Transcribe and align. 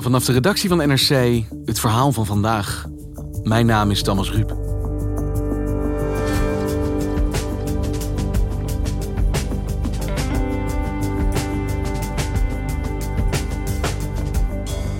Vanaf 0.00 0.24
de 0.24 0.32
redactie 0.32 0.68
van 0.68 0.78
NRC 0.78 1.42
het 1.64 1.80
verhaal 1.80 2.12
van 2.12 2.26
vandaag. 2.26 2.86
Mijn 3.42 3.66
naam 3.66 3.90
is 3.90 4.02
Thomas 4.02 4.32
Ruip. 4.32 4.56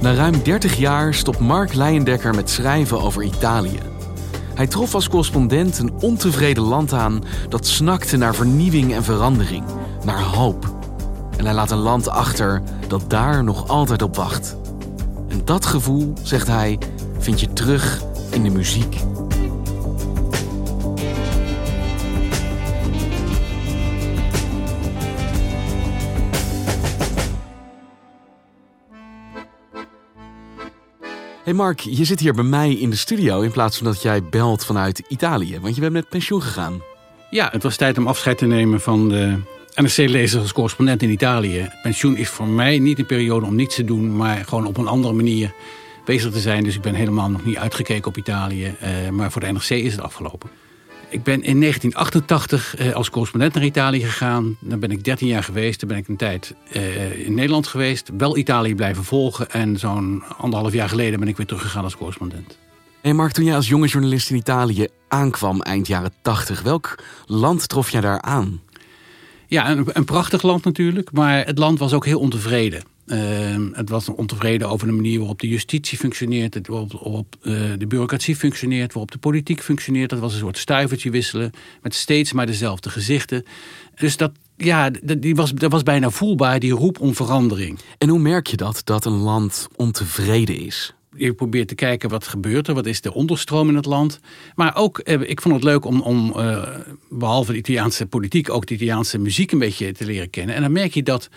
Na 0.01 0.15
ruim 0.15 0.43
30 0.43 0.77
jaar 0.77 1.15
stopt 1.15 1.39
Mark 1.39 1.75
Leijendekker 1.75 2.35
met 2.35 2.51
schrijven 2.51 3.01
over 3.01 3.23
Italië. 3.23 3.79
Hij 4.55 4.67
trof 4.67 4.95
als 4.95 5.09
correspondent 5.09 5.79
een 5.79 5.93
ontevreden 6.01 6.63
land 6.63 6.93
aan 6.93 7.25
dat 7.49 7.67
snakte 7.67 8.17
naar 8.17 8.35
vernieuwing 8.35 8.95
en 8.95 9.05
verandering, 9.05 9.65
naar 10.05 10.23
hoop. 10.23 10.75
En 11.37 11.45
hij 11.45 11.55
laat 11.55 11.71
een 11.71 11.79
land 11.79 12.09
achter 12.09 12.63
dat 12.89 13.11
daar 13.11 13.45
nog 13.45 13.69
altijd 13.69 14.03
op 14.03 14.17
wacht. 14.17 14.59
Dat 15.51 15.67
gevoel, 15.67 16.13
zegt 16.23 16.47
hij, 16.47 16.79
vind 17.19 17.41
je 17.41 17.53
terug 17.53 18.03
in 18.33 18.43
de 18.43 18.51
muziek. 18.51 18.97
Hey 31.45 31.53
Mark, 31.53 31.81
je 31.81 32.05
zit 32.05 32.21
hier 32.21 32.35
bij 32.35 32.45
mij 32.45 32.73
in 32.73 32.91
de 32.91 32.97
studio 32.97 33.41
in 33.41 33.51
plaats 33.51 33.77
van 33.77 33.87
dat 33.87 34.03
jij 34.03 34.23
belt 34.23 34.65
vanuit 34.65 35.03
Italië, 35.09 35.61
want 35.61 35.75
je 35.75 35.81
bent 35.81 35.93
met 35.93 36.09
pensioen 36.09 36.43
gegaan. 36.43 36.83
Ja, 37.31 37.49
het 37.53 37.63
was 37.63 37.77
tijd 37.77 37.99
om 37.99 38.07
afscheid 38.07 38.39
te 38.39 38.47
nemen 38.47 38.81
van 38.81 39.09
de 39.09 39.39
NRC-lezer 39.75 40.41
als 40.41 40.53
correspondent 40.53 41.03
in 41.03 41.11
Italië. 41.11 41.71
Pensioen 41.83 42.17
is 42.17 42.29
voor 42.29 42.47
mij 42.47 42.79
niet 42.79 42.99
een 42.99 43.07
periode 43.07 43.47
om 43.47 43.55
niets 43.55 43.75
te 43.75 43.85
doen, 43.85 44.17
maar 44.17 44.45
gewoon 44.45 44.67
op 44.67 44.77
een 44.77 44.87
andere 44.87 45.15
manier 45.15 45.53
bezig 46.05 46.33
te 46.33 46.41
zijn. 46.41 46.65
Dus 46.65 46.75
ik 46.75 46.81
ben 46.81 46.95
helemaal 46.95 47.31
nog 47.31 47.45
niet 47.45 47.57
uitgekeken 47.57 48.07
op 48.09 48.17
Italië, 48.17 48.75
eh, 48.81 49.09
maar 49.09 49.33
voor 49.33 49.41
de 49.41 49.53
NRC 49.53 49.71
is 49.71 49.93
het 49.93 50.03
afgelopen. 50.03 50.51
Ik 51.09 51.23
ben 51.23 51.43
in 51.43 51.59
1988 51.59 52.77
eh, 52.77 52.93
als 52.93 53.11
correspondent 53.11 53.55
naar 53.55 53.65
Italië 53.65 54.01
gegaan. 54.01 54.57
Dan 54.61 54.81
ben 54.81 54.91
ik 54.91 55.05
13 55.05 55.27
jaar 55.27 55.43
geweest. 55.43 55.81
Dan 55.81 55.89
ben 55.89 55.99
ik 55.99 56.09
een 56.09 56.17
tijd 56.17 56.55
eh, 56.73 57.27
in 57.27 57.35
Nederland 57.35 57.67
geweest. 57.67 58.11
Wel 58.17 58.37
Italië 58.37 58.75
blijven 58.75 59.05
volgen. 59.05 59.51
En 59.51 59.79
zo'n 59.79 60.23
anderhalf 60.39 60.73
jaar 60.73 60.89
geleden 60.89 61.19
ben 61.21 61.29
ik 61.29 61.37
weer 61.37 61.47
teruggegaan 61.47 61.85
als 61.85 61.97
correspondent. 61.97 62.59
Hey 63.01 63.13
Mark, 63.13 63.33
toen 63.33 63.45
jij 63.45 63.55
als 63.55 63.69
jonge 63.69 63.87
journalist 63.87 64.31
in 64.31 64.37
Italië 64.37 64.87
aankwam 65.09 65.61
eind 65.61 65.87
jaren 65.87 66.13
80, 66.23 66.63
welk 66.63 67.03
land 67.27 67.69
trof 67.69 67.91
jij 67.91 68.01
daar 68.01 68.21
aan? 68.21 68.61
Ja, 69.51 69.71
een, 69.71 69.87
een 69.93 70.05
prachtig 70.05 70.43
land 70.43 70.65
natuurlijk. 70.65 71.13
Maar 71.13 71.47
het 71.47 71.59
land 71.59 71.79
was 71.79 71.93
ook 71.93 72.05
heel 72.05 72.21
ontevreden. 72.21 72.83
Uh, 73.07 73.19
het 73.73 73.89
was 73.89 74.09
ontevreden 74.09 74.69
over 74.69 74.87
de 74.87 74.93
manier 74.93 75.19
waarop 75.19 75.41
de 75.41 75.49
justitie 75.49 75.99
functioneert, 75.99 76.67
waarop, 76.67 76.93
waarop 76.93 77.37
uh, 77.43 77.61
de 77.79 77.87
bureaucratie 77.87 78.37
functioneert, 78.37 78.93
waarop 78.93 79.11
de 79.11 79.19
politiek 79.19 79.63
functioneert. 79.63 80.11
Dat 80.11 80.19
was 80.19 80.33
een 80.33 80.39
soort 80.39 80.59
stuivertje 80.59 81.11
wisselen 81.11 81.51
met 81.83 81.95
steeds 81.95 82.33
maar 82.33 82.47
dezelfde 82.47 82.91
gezichten. 82.91 83.45
Dus 83.95 84.17
dat, 84.17 84.33
ja, 84.57 84.91
die 85.19 85.35
was, 85.35 85.53
dat 85.53 85.73
was 85.73 85.83
bijna 85.83 86.11
voelbaar, 86.11 86.61
die 86.61 86.73
roep 86.73 87.01
om 87.01 87.15
verandering. 87.15 87.79
En 87.99 88.09
hoe 88.09 88.19
merk 88.19 88.47
je 88.47 88.57
dat, 88.57 88.81
dat 88.85 89.05
een 89.05 89.19
land 89.19 89.69
ontevreden 89.77 90.61
is? 90.61 90.95
Je 91.17 91.33
probeert 91.33 91.69
te 91.69 91.75
kijken 91.75 92.09
wat 92.09 92.27
gebeurt 92.27 92.69
er, 92.69 92.75
wat 92.75 92.87
is 92.87 93.01
de 93.01 93.15
onderstroom 93.15 93.69
in 93.69 93.75
het 93.75 93.87
land. 93.87 94.21
Maar 94.55 94.77
ook, 94.77 94.99
eh, 94.99 95.21
ik 95.21 95.41
vond 95.41 95.55
het 95.55 95.65
leuk 95.65 95.85
om, 95.85 96.01
om 96.01 96.33
uh, 96.37 96.65
behalve 97.09 97.53
de 97.53 97.59
Italiaanse 97.59 98.07
politiek, 98.07 98.51
ook 98.51 98.67
de 98.67 98.75
Italiaanse 98.75 99.19
muziek 99.19 99.53
een 99.53 99.59
beetje 99.59 99.93
te 99.93 100.05
leren 100.05 100.31
kennen. 100.31 100.55
En 100.55 100.63
dan 100.63 100.73
merk 100.73 100.95
je 100.95 101.03
dat 101.03 101.29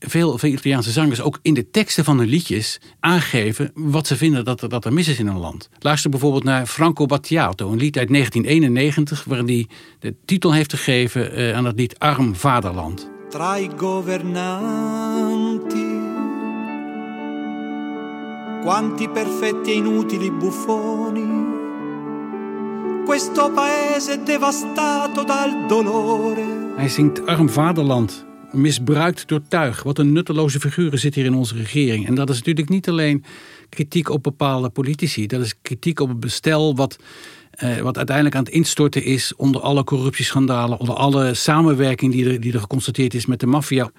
veel, 0.00 0.38
veel 0.38 0.52
Italiaanse 0.52 0.90
zangers 0.90 1.20
ook 1.20 1.38
in 1.42 1.54
de 1.54 1.70
teksten 1.70 2.04
van 2.04 2.18
hun 2.18 2.28
liedjes 2.28 2.80
aangeven 3.00 3.70
wat 3.74 4.06
ze 4.06 4.16
vinden 4.16 4.44
dat 4.44 4.62
er, 4.62 4.68
dat 4.68 4.84
er 4.84 4.92
mis 4.92 5.08
is 5.08 5.18
in 5.18 5.26
een 5.26 5.38
land. 5.38 5.68
Luister 5.78 6.10
bijvoorbeeld 6.10 6.44
naar 6.44 6.66
Franco 6.66 7.06
Battiato, 7.06 7.70
een 7.72 7.78
lied 7.78 7.98
uit 7.98 8.08
1991, 8.08 9.24
waarin 9.24 9.46
hij 9.46 9.66
de 9.98 10.14
titel 10.24 10.52
heeft 10.52 10.72
gegeven 10.72 11.38
uh, 11.38 11.56
aan 11.56 11.64
het 11.64 11.78
lied 11.78 11.98
Arm 11.98 12.34
Vaderland. 12.34 13.10
Tra 13.28 13.58
governanti 13.76 15.08
quanti 18.62 19.08
perfetti 19.08 19.70
e 19.70 19.74
inutili 19.74 20.30
buffoni 20.30 21.56
questo 23.08 23.50
paese 23.50 24.22
devastato 24.22 25.24
dal 25.24 25.66
dolore. 25.66 26.74
Hij 26.76 26.88
zingt 26.88 27.26
Arm 27.26 27.48
Vaderland 27.48 28.26
misbruikt 28.52 29.28
door 29.28 29.40
tuig. 29.48 29.82
Wat 29.82 29.98
een 29.98 30.12
nutteloze 30.12 30.60
figuren 30.60 30.98
zit 30.98 31.14
hier 31.14 31.24
in 31.24 31.34
onze 31.34 31.54
regering. 31.54 32.06
En 32.06 32.14
dat 32.14 32.30
is 32.30 32.36
natuurlijk 32.36 32.68
niet 32.68 32.88
alleen 32.88 33.24
kritiek 33.68 34.08
op 34.08 34.22
bepaalde 34.22 34.68
politici. 34.68 35.26
Dat 35.26 35.40
is 35.40 35.54
kritiek 35.62 36.00
op 36.00 36.08
het 36.08 36.20
bestel 36.20 36.76
wat, 36.76 36.98
eh, 37.50 37.78
wat 37.78 37.96
uiteindelijk 37.96 38.36
aan 38.36 38.44
het 38.44 38.52
instorten 38.52 39.04
is 39.04 39.34
onder 39.36 39.60
alle 39.60 39.84
corruptieschandalen, 39.84 40.78
onder 40.78 40.94
alle 40.94 41.34
samenwerking 41.34 42.12
die 42.12 42.30
er, 42.30 42.40
die 42.40 42.52
er 42.52 42.60
geconstateerd 42.60 43.14
is 43.14 43.26
met 43.26 43.40
de 43.40 43.46
maffia. 43.46 43.90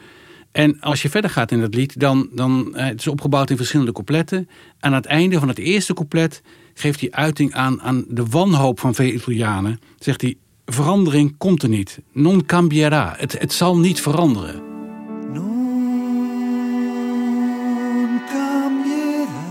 En 0.52 0.80
als 0.80 1.02
je 1.02 1.10
verder 1.10 1.30
gaat 1.30 1.52
in 1.52 1.60
dat 1.60 1.74
lied, 1.74 2.00
dan, 2.00 2.30
dan 2.32 2.68
uh, 2.72 2.86
het 2.86 3.00
is 3.00 3.08
opgebouwd 3.08 3.50
in 3.50 3.58
verschillende 3.58 3.92
coupletten. 3.92 4.50
Aan 4.80 4.94
het 4.94 5.06
einde 5.06 5.40
van 5.40 5.48
het 5.48 5.58
eerste 5.58 5.94
couplet 5.94 6.42
geeft 6.74 7.00
hij 7.00 7.12
uiting 7.12 7.54
aan, 7.54 7.82
aan 7.82 8.06
de 8.08 8.26
wanhoop 8.26 8.80
van 8.80 8.96
veel 8.96 9.14
Italianen. 9.14 9.80
Zegt 10.00 10.22
hij, 10.22 10.36
verandering 10.66 11.38
komt 11.38 11.64
er 11.64 11.70
niet. 11.70 12.00
Non 12.12 12.46
cambierà. 12.46 13.18
Het, 13.18 13.40
het 13.40 13.54
zal 13.54 13.78
niet 13.78 14.02
veranderen. 14.02 14.62
Non 15.34 15.42
cambierà. 18.34 19.48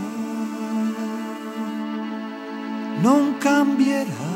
Non 3.02 3.38
cambierà. 3.38 4.27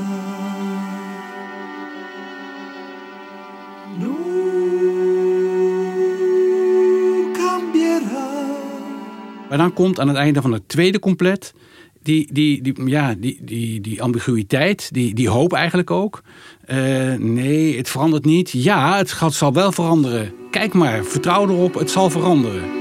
Dan 9.63 9.73
komt 9.73 10.01
aan 10.01 10.09
het 10.09 10.17
einde 10.17 10.43
van 10.43 10.53
het 10.53 10.69
tweede 10.69 10.99
compleet 10.99 11.55
die, 12.03 12.33
die, 12.33 12.63
die, 12.63 12.89
ja, 12.89 13.15
die, 13.19 13.39
die, 13.43 13.81
die 13.81 14.03
ambiguïteit, 14.03 14.89
die, 14.93 15.15
die 15.15 15.29
hoop 15.29 15.53
eigenlijk 15.53 15.91
ook. 15.91 16.23
Uh, 16.67 17.15
nee, 17.15 17.77
het 17.77 17.89
verandert 17.89 18.25
niet. 18.25 18.51
Ja, 18.51 18.97
het 18.97 19.13
gaat, 19.13 19.33
zal 19.33 19.53
wel 19.53 19.73
veranderen. 19.73 20.33
Kijk 20.51 20.73
maar, 20.73 21.05
vertrouw 21.05 21.49
erop, 21.49 21.75
het 21.75 21.91
zal 21.91 22.11
veranderen. 22.11 22.81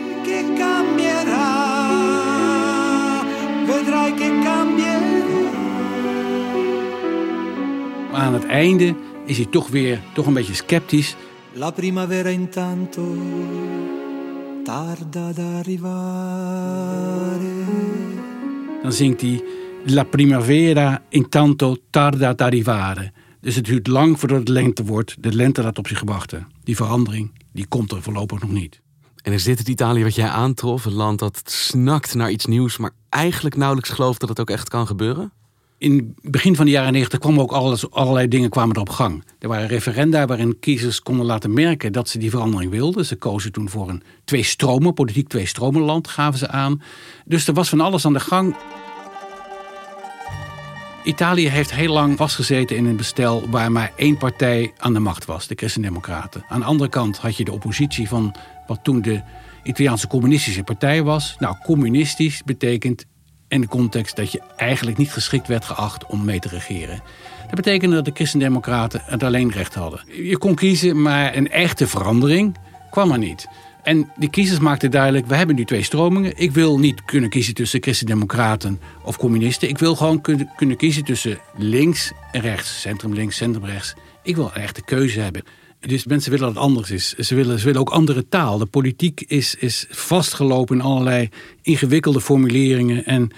Maar 8.12 8.22
aan 8.22 8.34
het 8.34 8.46
einde 8.46 8.96
is 9.26 9.38
hij 9.38 9.46
toch 9.46 9.68
weer 9.68 10.00
toch 10.14 10.26
een 10.26 10.34
beetje 10.34 10.54
sceptisch. 10.54 11.16
La 11.54 11.72
primavera 11.72 12.30
intanto 12.30 13.02
tarda 14.64 15.28
ad 15.28 15.40
arrivare. 15.40 15.90
Dan 18.82 18.94
zingt 18.94 19.22
hij 19.22 19.44
La 19.86 20.04
primavera 20.04 21.02
intanto 21.10 21.76
tarda 21.90 22.30
ad 22.30 22.42
arrivare. 22.42 23.12
Dus 23.40 23.56
het 23.56 23.66
duurt 23.66 23.88
lang 23.88 24.20
voordat 24.20 24.40
het 24.40 24.48
lente 24.48 24.84
wordt. 24.84 25.16
De 25.20 25.34
lente 25.34 25.64
laat 25.64 25.78
op 25.78 25.88
zich 25.88 26.02
wachten. 26.06 26.48
Die 26.64 26.76
verandering 26.76 27.32
die 27.52 27.66
komt 27.68 27.92
er 27.92 28.02
voorlopig 28.02 28.42
nog 28.42 28.52
niet. 28.52 28.82
En 29.22 29.34
is 29.34 29.44
dit 29.44 29.60
het 29.60 29.68
Italië 29.68 30.04
wat 30.04 30.16
jij 30.16 30.28
aantrof? 30.28 30.86
Een 30.86 30.94
land 30.94 31.20
dat 31.20 31.42
snakt 31.46 32.14
naar 32.14 32.32
iets 32.32 32.46
nieuws, 32.46 32.78
maar 32.78 32.92
eigenlijk 33.10 33.56
nauwelijks 33.56 33.90
gelooft 33.90 34.20
dat 34.20 34.30
het 34.30 34.40
ook 34.40 34.50
echt 34.50 34.70
kan 34.70 34.88
gebeuren? 34.88 35.32
In 35.82 36.16
het 36.22 36.32
begin 36.32 36.56
van 36.56 36.66
de 36.66 36.72
jaren 36.72 36.94
negentig 36.94 37.20
kwamen 37.20 37.42
ook 37.42 37.52
allerlei 37.92 38.28
dingen 38.28 38.50
kwamen 38.50 38.76
er 38.76 38.82
op 38.82 38.90
gang. 38.90 39.24
Er 39.40 39.48
waren 39.48 39.68
referenda 39.68 40.26
waarin 40.26 40.60
kiezers 40.60 41.02
konden 41.02 41.26
laten 41.26 41.54
merken 41.54 41.92
dat 41.94 42.10
ze 42.10 42.18
die 42.18 42.30
verandering 42.30 42.72
wilden. 42.72 43.06
Ze 43.06 43.16
kozen 43.16 43.52
toen 43.52 43.70
voor 43.70 43.90
een 43.90 44.04
twee 44.26 44.44
stromen, 44.44 44.94
politiek 44.94 45.28
twee 45.28 45.46
stromen 45.46 45.82
land, 45.82 46.08
gaven 46.08 46.40
ze 46.40 46.48
aan. 46.48 46.82
Dus 47.26 47.48
er 47.48 47.54
was 47.54 47.70
van 47.70 47.80
alles 47.80 48.06
aan 48.06 48.14
de 48.14 48.20
gang. 48.20 48.56
Italië 51.04 51.48
heeft 51.48 51.74
heel 51.74 51.94
lang 51.94 52.18
vastgezeten 52.18 52.76
in 52.76 52.86
een 52.86 52.98
bestel 52.98 53.50
waar 53.50 53.72
maar 53.72 53.92
één 53.96 54.18
partij 54.18 54.74
aan 54.78 54.94
de 54.94 55.00
macht 55.00 55.26
was, 55.26 55.48
de 55.48 55.56
Christen-Democraten. 55.56 56.44
Aan 56.50 56.60
de 56.60 56.66
andere 56.66 56.90
kant 56.90 57.18
had 57.18 57.38
je 57.38 57.44
de 57.44 57.52
oppositie 57.52 58.08
van 58.08 58.36
wat 58.68 58.84
toen 58.84 59.02
de 59.02 59.22
Italiaanse 59.64 60.08
Communistische 60.08 60.64
Partij 60.64 61.04
was. 61.04 61.36
Nou, 61.40 61.56
communistisch 61.64 62.44
betekent 62.44 63.06
in 63.52 63.62
de 63.62 63.68
context 63.68 64.16
dat 64.16 64.32
je 64.32 64.42
eigenlijk 64.56 64.98
niet 64.98 65.12
geschikt 65.12 65.48
werd 65.48 65.66
geacht 65.66 66.06
om 66.06 66.26
mee 66.26 66.40
te 66.40 66.48
regeren. 66.48 67.02
Dat 67.46 67.56
betekende 67.56 67.96
dat 67.96 68.06
de 68.06 68.12
Christen-Democraten 68.14 69.02
het 69.06 69.24
alleen 69.24 69.52
recht 69.52 69.74
hadden. 69.74 70.02
Je 70.08 70.38
kon 70.38 70.56
kiezen, 70.56 71.02
maar 71.02 71.36
een 71.36 71.52
echte 71.52 71.88
verandering 71.88 72.58
kwam 72.90 73.12
er 73.12 73.18
niet. 73.18 73.48
En 73.84 74.12
de 74.16 74.30
kiezers 74.30 74.60
maakten 74.60 74.92
duidelijk, 74.92 75.26
we 75.26 75.36
hebben 75.36 75.56
nu 75.56 75.66
twee 75.66 75.84
stromingen. 75.84 76.34
Ik 76.38 76.52
wil 76.52 76.80
niet 76.80 77.06
kunnen 77.06 77.30
kiezen 77.30 77.54
tussen 77.54 77.82
christendemocraten 77.82 78.80
of 79.04 79.18
communisten. 79.18 79.70
Ik 79.70 79.78
wil 79.78 79.96
gewoon 79.96 80.22
kunnen, 80.22 80.50
kunnen 80.56 80.78
kiezen 80.78 81.04
tussen 81.04 81.40
links 81.58 82.12
en 82.32 82.42
rechts. 82.42 82.82
Centrum 82.82 83.14
links, 83.14 83.36
centrum 83.36 83.66
rechts. 83.66 83.94
Ik 84.24 84.36
wil 84.36 84.52
een 84.54 84.62
echte 84.62 84.84
keuze 84.84 85.20
hebben. 85.20 85.44
Dus 85.88 86.06
mensen 86.06 86.32
willen 86.32 86.46
dat 86.46 86.56
het 86.56 86.64
anders 86.64 86.92
is. 86.92 87.14
Ze 87.14 87.36
willen, 87.36 87.60
ze 87.60 87.66
willen 87.66 87.82
ook 87.82 87.90
andere 87.90 88.28
taal. 88.28 88.58
De 88.58 88.66
politiek 88.66 89.24
is, 89.28 89.56
is 89.56 89.86
vastgelopen 89.90 90.76
in 90.76 90.82
allerlei 90.82 91.30
ingewikkelde 91.62 92.22
formuleringen. 92.22 93.06
En 93.06 93.32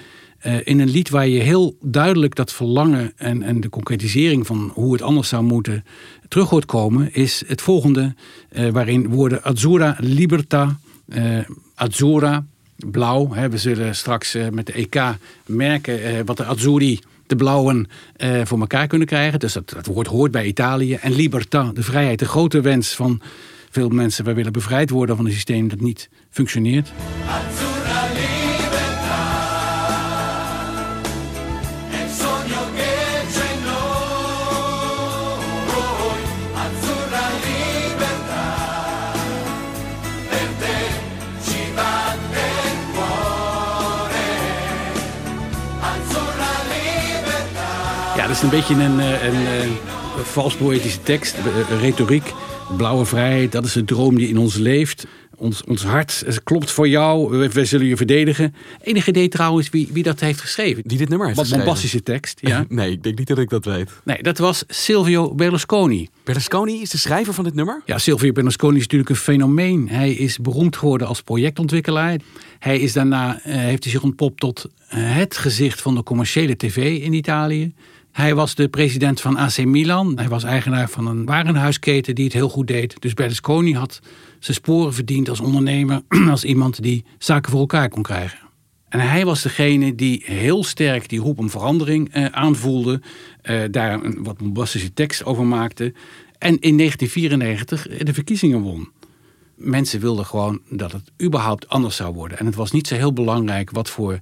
uh, 0.45 0.55
in 0.63 0.79
een 0.79 0.89
lied 0.89 1.09
waar 1.09 1.27
je 1.27 1.39
heel 1.39 1.77
duidelijk 1.81 2.35
dat 2.35 2.53
verlangen 2.53 3.13
en, 3.15 3.43
en 3.43 3.61
de 3.61 3.69
concretisering 3.69 4.47
van 4.47 4.71
hoe 4.73 4.93
het 4.93 5.01
anders 5.01 5.29
zou 5.29 5.43
moeten 5.43 5.85
terug 6.27 6.49
hoort 6.49 6.65
komen, 6.65 7.13
is 7.13 7.43
het 7.47 7.61
volgende, 7.61 8.13
uh, 8.51 8.69
waarin 8.69 9.07
woorden 9.07 9.43
Azzurra, 9.43 9.95
Liberta, 9.99 10.79
uh, 11.07 11.39
Azzurra, 11.75 12.45
blauw. 12.75 13.33
Hè, 13.33 13.49
we 13.49 13.57
zullen 13.57 13.95
straks 13.95 14.37
met 14.51 14.65
de 14.65 14.73
EK 14.73 15.15
merken 15.45 16.25
wat 16.25 16.37
de 16.37 16.45
Azzurri 16.45 16.99
de 17.37 17.43
blauwen 17.43 17.87
uh, 18.17 18.41
voor 18.43 18.59
elkaar 18.59 18.87
kunnen 18.87 19.07
krijgen. 19.07 19.39
Dus 19.39 19.53
dat, 19.53 19.69
dat 19.69 19.85
woord 19.85 20.07
hoort 20.07 20.31
bij 20.31 20.45
Italië. 20.45 20.93
En 20.93 21.11
libertà, 21.11 21.73
de 21.73 21.83
vrijheid, 21.83 22.19
de 22.19 22.25
grote 22.25 22.61
wens 22.61 22.95
van 22.95 23.21
veel 23.69 23.89
mensen. 23.89 24.25
Wij 24.25 24.35
willen 24.35 24.51
bevrijd 24.51 24.89
worden 24.89 25.15
van 25.15 25.25
een 25.25 25.31
systeem 25.31 25.67
dat 25.67 25.79
niet 25.79 26.09
functioneert. 26.29 26.91
Ja, 48.23 48.29
dat 48.29 48.37
is 48.37 48.43
een 48.43 48.49
beetje 48.49 48.73
een, 48.73 48.99
eh, 48.99 49.23
een, 49.23 49.35
een, 49.35 49.69
een 50.17 50.25
vals 50.25 50.55
poëtische 50.55 51.01
tekst, 51.01 51.35
eh, 51.35 51.79
retoriek. 51.81 52.33
Blauwe 52.77 53.05
vrijheid, 53.05 53.51
dat 53.51 53.65
is 53.65 53.73
de 53.73 53.83
droom 53.83 54.15
die 54.15 54.27
in 54.27 54.37
ons 54.37 54.55
leeft. 54.55 55.05
Ons, 55.35 55.63
ons 55.63 55.83
hart 55.83 56.23
klopt 56.43 56.71
voor 56.71 56.87
jou, 56.87 57.37
wij 57.49 57.65
zullen 57.65 57.87
je 57.87 57.97
verdedigen. 57.97 58.55
Enige 58.81 59.09
idee 59.09 59.27
trouwens 59.27 59.69
wie, 59.69 59.89
wie 59.91 60.03
dat 60.03 60.19
heeft 60.19 60.41
geschreven. 60.41 60.83
Die 60.85 60.97
dit 60.97 61.09
nummer 61.09 61.25
heeft 61.27 61.37
Wat 61.37 61.47
geschreven. 61.47 61.65
bombastische 61.65 62.03
tekst, 62.03 62.39
ja. 62.41 62.65
nee, 62.69 62.91
ik 62.91 63.03
denk 63.03 63.17
niet 63.17 63.27
dat 63.27 63.37
ik 63.37 63.49
dat 63.49 63.65
weet. 63.65 63.91
Nee, 64.03 64.23
dat 64.23 64.37
was 64.37 64.63
Silvio 64.67 65.35
Berlusconi. 65.35 66.09
Berlusconi 66.23 66.81
is 66.81 66.89
de 66.89 66.97
schrijver 66.97 67.33
van 67.33 67.43
dit 67.43 67.53
nummer? 67.53 67.81
Ja, 67.85 67.97
Silvio 67.97 68.31
Berlusconi 68.31 68.75
is 68.75 68.81
natuurlijk 68.81 69.09
een 69.09 69.15
fenomeen. 69.15 69.89
Hij 69.89 70.11
is 70.11 70.37
beroemd 70.37 70.77
geworden 70.77 71.07
als 71.07 71.21
projectontwikkelaar. 71.21 72.19
Hij 72.59 72.79
is 72.79 72.93
daarna, 72.93 73.35
uh, 73.35 73.55
heeft 73.55 73.83
hij 73.83 73.91
zich 73.91 74.03
ontpopt 74.03 74.39
tot 74.39 74.69
het 74.87 75.37
gezicht 75.37 75.81
van 75.81 75.95
de 75.95 76.03
commerciële 76.03 76.55
tv 76.55 77.01
in 77.01 77.13
Italië. 77.13 77.73
Hij 78.13 78.35
was 78.35 78.55
de 78.55 78.67
president 78.67 79.21
van 79.21 79.37
AC 79.37 79.65
Milan. 79.65 80.17
Hij 80.17 80.27
was 80.27 80.43
eigenaar 80.43 80.89
van 80.89 81.07
een 81.07 81.25
warenhuisketen 81.25 82.15
die 82.15 82.23
het 82.23 82.33
heel 82.33 82.49
goed 82.49 82.67
deed. 82.67 82.95
Dus 82.99 83.13
Berlusconi 83.13 83.75
had 83.75 83.99
zijn 84.39 84.57
sporen 84.57 84.93
verdiend 84.93 85.29
als 85.29 85.39
ondernemer, 85.39 86.01
als 86.29 86.43
iemand 86.43 86.81
die 86.81 87.05
zaken 87.17 87.51
voor 87.51 87.59
elkaar 87.59 87.89
kon 87.89 88.03
krijgen. 88.03 88.39
En 88.89 88.99
hij 88.99 89.25
was 89.25 89.41
degene 89.41 89.95
die 89.95 90.23
heel 90.25 90.63
sterk 90.63 91.09
die 91.09 91.19
roep 91.19 91.39
om 91.39 91.49
verandering 91.49 92.15
uh, 92.15 92.25
aanvoelde, 92.25 93.01
uh, 93.43 93.61
daar 93.71 94.03
een 94.03 94.23
wat 94.23 94.37
bombastische 94.37 94.93
tekst 94.93 95.25
over 95.25 95.45
maakte 95.45 95.93
en 96.37 96.59
in 96.59 96.77
1994 96.77 97.87
de 97.87 98.13
verkiezingen 98.13 98.61
won. 98.61 98.89
Mensen 99.55 99.99
wilden 99.99 100.25
gewoon 100.25 100.61
dat 100.69 100.91
het 100.91 101.11
überhaupt 101.21 101.67
anders 101.67 101.95
zou 101.95 102.13
worden. 102.13 102.39
En 102.39 102.45
het 102.45 102.55
was 102.55 102.71
niet 102.71 102.87
zo 102.87 102.95
heel 102.95 103.13
belangrijk 103.13 103.71
wat 103.71 103.89
voor 103.89 104.19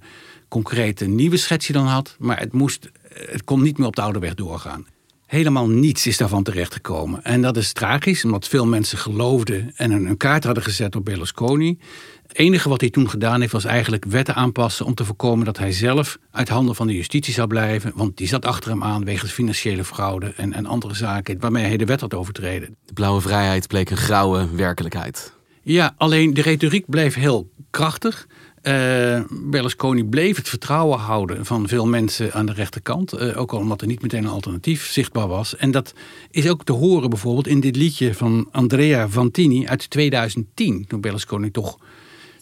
concrete 0.47 1.05
nieuwe 1.05 1.37
schets 1.37 1.67
je 1.67 1.73
dan 1.73 1.85
had, 1.85 2.15
maar 2.19 2.39
het 2.39 2.53
moest 2.53 2.91
het 3.13 3.43
kon 3.43 3.61
niet 3.61 3.77
meer 3.77 3.87
op 3.87 3.95
de 3.95 4.01
oude 4.01 4.19
weg 4.19 4.33
doorgaan. 4.33 4.85
Helemaal 5.25 5.69
niets 5.69 6.07
is 6.07 6.17
daarvan 6.17 6.43
terechtgekomen. 6.43 7.23
En 7.23 7.41
dat 7.41 7.57
is 7.57 7.73
tragisch, 7.73 8.25
omdat 8.25 8.47
veel 8.47 8.65
mensen 8.65 8.97
geloofden 8.97 9.71
en 9.75 9.91
een 9.91 10.17
kaart 10.17 10.43
hadden 10.43 10.63
gezet 10.63 10.95
op 10.95 11.05
Berlusconi. 11.05 11.79
Het 12.27 12.37
enige 12.37 12.69
wat 12.69 12.81
hij 12.81 12.89
toen 12.89 13.09
gedaan 13.09 13.39
heeft, 13.39 13.51
was 13.51 13.65
eigenlijk 13.65 14.05
wetten 14.05 14.35
aanpassen 14.35 14.85
om 14.85 14.93
te 14.93 15.05
voorkomen 15.05 15.45
dat 15.45 15.57
hij 15.57 15.71
zelf 15.71 16.17
uit 16.31 16.49
handen 16.49 16.75
van 16.75 16.87
de 16.87 16.95
justitie 16.95 17.33
zou 17.33 17.47
blijven. 17.47 17.91
Want 17.95 18.17
die 18.17 18.27
zat 18.27 18.45
achter 18.45 18.71
hem 18.71 18.83
aan 18.83 19.05
wegens 19.05 19.31
financiële 19.31 19.83
fraude 19.83 20.33
en, 20.35 20.53
en 20.53 20.65
andere 20.65 20.95
zaken 20.95 21.39
waarmee 21.39 21.65
hij 21.65 21.77
de 21.77 21.85
wet 21.85 22.01
had 22.01 22.13
overtreden. 22.13 22.75
De 22.85 22.93
blauwe 22.93 23.21
vrijheid 23.21 23.67
bleek 23.67 23.89
een 23.89 23.97
grauwe 23.97 24.47
werkelijkheid. 24.55 25.33
Ja, 25.61 25.93
alleen 25.97 26.33
de 26.33 26.41
retoriek 26.41 26.85
bleef 26.89 27.13
heel 27.13 27.49
krachtig. 27.69 28.27
Uh, 28.63 29.21
Berlusconi 29.29 30.03
bleef 30.03 30.37
het 30.37 30.49
vertrouwen 30.49 30.99
houden 30.99 31.45
van 31.45 31.67
veel 31.67 31.87
mensen 31.87 32.33
aan 32.33 32.45
de 32.45 32.53
rechterkant. 32.53 33.13
Uh, 33.13 33.37
ook 33.37 33.51
al 33.51 33.59
omdat 33.59 33.81
er 33.81 33.87
niet 33.87 34.01
meteen 34.01 34.23
een 34.23 34.29
alternatief 34.29 34.85
zichtbaar 34.85 35.27
was. 35.27 35.55
En 35.55 35.71
dat 35.71 35.93
is 36.31 36.49
ook 36.49 36.63
te 36.63 36.71
horen 36.71 37.09
bijvoorbeeld 37.09 37.47
in 37.47 37.59
dit 37.59 37.75
liedje 37.75 38.13
van 38.13 38.47
Andrea 38.51 39.09
Vantini 39.09 39.67
uit 39.67 39.89
2010. 39.89 40.85
Toen 40.87 41.01
Berlusconi 41.01 41.51
toch, 41.51 41.77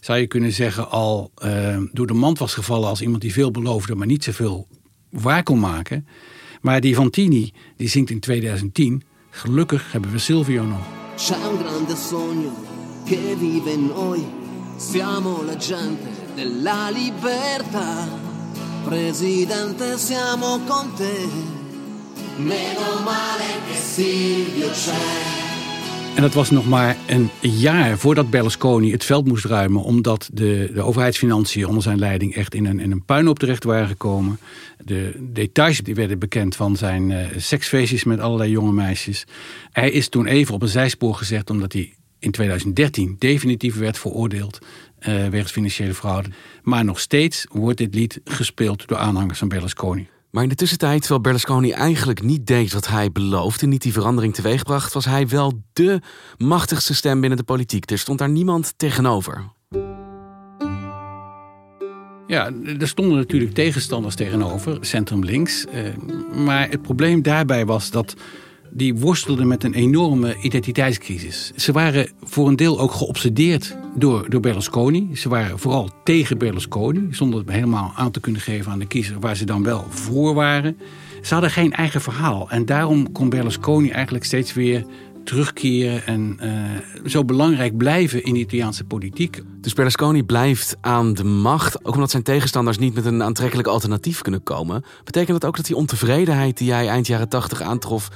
zou 0.00 0.18
je 0.18 0.26
kunnen 0.26 0.52
zeggen, 0.52 0.90
al 0.90 1.30
uh, 1.44 1.78
door 1.92 2.06
de 2.06 2.14
mand 2.14 2.38
was 2.38 2.54
gevallen 2.54 2.88
als 2.88 3.02
iemand 3.02 3.22
die 3.22 3.32
veel 3.32 3.50
beloofde, 3.50 3.94
maar 3.94 4.06
niet 4.06 4.24
zoveel 4.24 4.66
waar 5.10 5.42
kon 5.42 5.60
maken. 5.60 6.06
Maar 6.60 6.80
die 6.80 6.94
Vantini, 6.94 7.52
die 7.76 7.88
zingt 7.88 8.10
in 8.10 8.20
2010. 8.20 9.02
Gelukkig 9.30 9.92
hebben 9.92 10.10
we 10.10 10.18
Silvio 10.18 10.64
nog. 10.64 10.86
Grande 11.16 11.96
sogno 11.96 12.52
che 13.04 13.36
vive 13.36 13.76
noi. 13.76 14.39
Siamo 14.80 15.42
la 15.42 15.56
gente 15.56 16.08
della 16.34 16.90
libertà. 16.90 18.08
Presidente, 18.82 19.98
siamo 19.98 20.58
con 20.66 20.94
te. 20.94 21.28
Meno 22.38 23.00
male 23.04 23.60
che 23.66 23.74
Silvio 23.74 24.70
c'è. 24.70 25.50
En 26.14 26.22
dat 26.22 26.34
was 26.34 26.50
nog 26.50 26.68
maar 26.68 26.96
een 27.06 27.30
jaar 27.40 27.98
voordat 27.98 28.30
Berlusconi 28.30 28.92
het 28.92 29.04
veld 29.04 29.26
moest 29.26 29.44
ruimen. 29.44 29.82
Omdat 29.82 30.30
de, 30.32 30.70
de 30.74 30.82
overheidsfinanciën 30.82 31.66
onder 31.66 31.82
zijn 31.82 31.98
leiding 31.98 32.34
echt 32.34 32.54
in 32.54 32.66
een, 32.66 32.80
in 32.80 32.90
een 32.90 33.04
puinhoop 33.04 33.38
terecht 33.38 33.64
waren 33.64 33.88
gekomen. 33.88 34.38
De 34.84 35.12
details 35.18 35.78
die 35.78 35.94
werden 35.94 36.18
bekend 36.18 36.56
van 36.56 36.76
zijn 36.76 37.10
uh, 37.10 37.18
seksfeestjes 37.36 38.04
met 38.04 38.20
allerlei 38.20 38.50
jonge 38.50 38.72
meisjes. 38.72 39.26
Hij 39.72 39.90
is 39.90 40.08
toen 40.08 40.26
even 40.26 40.54
op 40.54 40.62
een 40.62 40.68
zijspoor 40.68 41.14
gezet 41.14 41.50
omdat 41.50 41.72
hij 41.72 41.94
in 42.20 42.30
2013 42.30 43.16
definitief 43.18 43.76
werd 43.76 43.98
veroordeeld 43.98 44.58
uh, 45.08 45.28
wegens 45.28 45.52
financiële 45.52 45.94
fraude. 45.94 46.28
Maar 46.62 46.84
nog 46.84 47.00
steeds 47.00 47.46
wordt 47.52 47.78
dit 47.78 47.94
lied 47.94 48.20
gespeeld 48.24 48.88
door 48.88 48.98
aanhangers 48.98 49.38
van 49.38 49.48
Berlusconi. 49.48 50.08
Maar 50.30 50.42
in 50.42 50.48
de 50.48 50.54
tussentijd, 50.54 51.00
terwijl 51.00 51.20
Berlusconi 51.20 51.70
eigenlijk 51.70 52.22
niet 52.22 52.46
deed 52.46 52.72
wat 52.72 52.88
hij 52.88 53.12
beloofde, 53.12 53.66
niet 53.66 53.82
die 53.82 53.92
verandering 53.92 54.34
teweegbracht, 54.34 54.92
was 54.92 55.04
hij 55.04 55.28
wel 55.28 55.62
dé 55.72 55.98
machtigste 56.38 56.94
stem 56.94 57.20
binnen 57.20 57.38
de 57.38 57.44
politiek. 57.44 57.90
Er 57.90 57.98
stond 57.98 58.18
daar 58.18 58.28
niemand 58.28 58.74
tegenover. 58.76 59.44
Ja, 62.26 62.50
er 62.78 62.88
stonden 62.88 63.16
natuurlijk 63.16 63.54
tegenstanders 63.54 64.14
tegenover, 64.14 64.78
centrum 64.80 65.24
links. 65.24 65.64
Uh, 65.74 66.44
maar 66.44 66.70
het 66.70 66.82
probleem 66.82 67.22
daarbij 67.22 67.66
was 67.66 67.90
dat 67.90 68.14
die 68.70 68.94
worstelden 68.94 69.48
met 69.48 69.64
een 69.64 69.74
enorme 69.74 70.36
identiteitscrisis. 70.40 71.52
Ze 71.56 71.72
waren 71.72 72.08
voor 72.22 72.48
een 72.48 72.56
deel 72.56 72.80
ook 72.80 72.92
geobsedeerd 72.92 73.76
door, 73.94 74.30
door 74.30 74.40
Berlusconi. 74.40 75.16
Ze 75.16 75.28
waren 75.28 75.58
vooral 75.58 75.90
tegen 76.04 76.38
Berlusconi, 76.38 77.08
zonder 77.10 77.38
het 77.38 77.50
helemaal 77.50 77.92
aan 77.96 78.10
te 78.10 78.20
kunnen 78.20 78.40
geven 78.40 78.72
aan 78.72 78.78
de 78.78 78.86
kiezer 78.86 79.20
waar 79.20 79.36
ze 79.36 79.44
dan 79.44 79.62
wel 79.62 79.84
voor 79.88 80.34
waren. 80.34 80.76
Ze 81.22 81.32
hadden 81.32 81.50
geen 81.50 81.72
eigen 81.72 82.00
verhaal 82.00 82.50
en 82.50 82.66
daarom 82.66 83.12
kon 83.12 83.28
Berlusconi 83.28 83.90
eigenlijk 83.90 84.24
steeds 84.24 84.52
weer 84.52 84.84
terugkeren 85.24 86.06
en 86.06 86.38
uh, 86.42 87.06
zo 87.06 87.24
belangrijk 87.24 87.76
blijven 87.76 88.24
in 88.24 88.34
de 88.34 88.40
Italiaanse 88.40 88.84
politiek. 88.84 89.42
Dus 89.60 89.72
Berlusconi 89.72 90.22
blijft 90.22 90.76
aan 90.80 91.14
de 91.14 91.24
macht, 91.24 91.84
ook 91.84 91.94
omdat 91.94 92.10
zijn 92.10 92.22
tegenstanders 92.22 92.78
niet 92.78 92.94
met 92.94 93.04
een 93.04 93.22
aantrekkelijk 93.22 93.68
alternatief 93.68 94.22
kunnen 94.22 94.42
komen. 94.42 94.84
Betekent 95.04 95.40
dat 95.40 95.50
ook 95.50 95.56
dat 95.56 95.66
die 95.66 95.76
ontevredenheid 95.76 96.58
die 96.58 96.66
jij 96.66 96.88
eind 96.88 97.06
jaren 97.06 97.28
80 97.28 97.62
aantrof, 97.62 98.08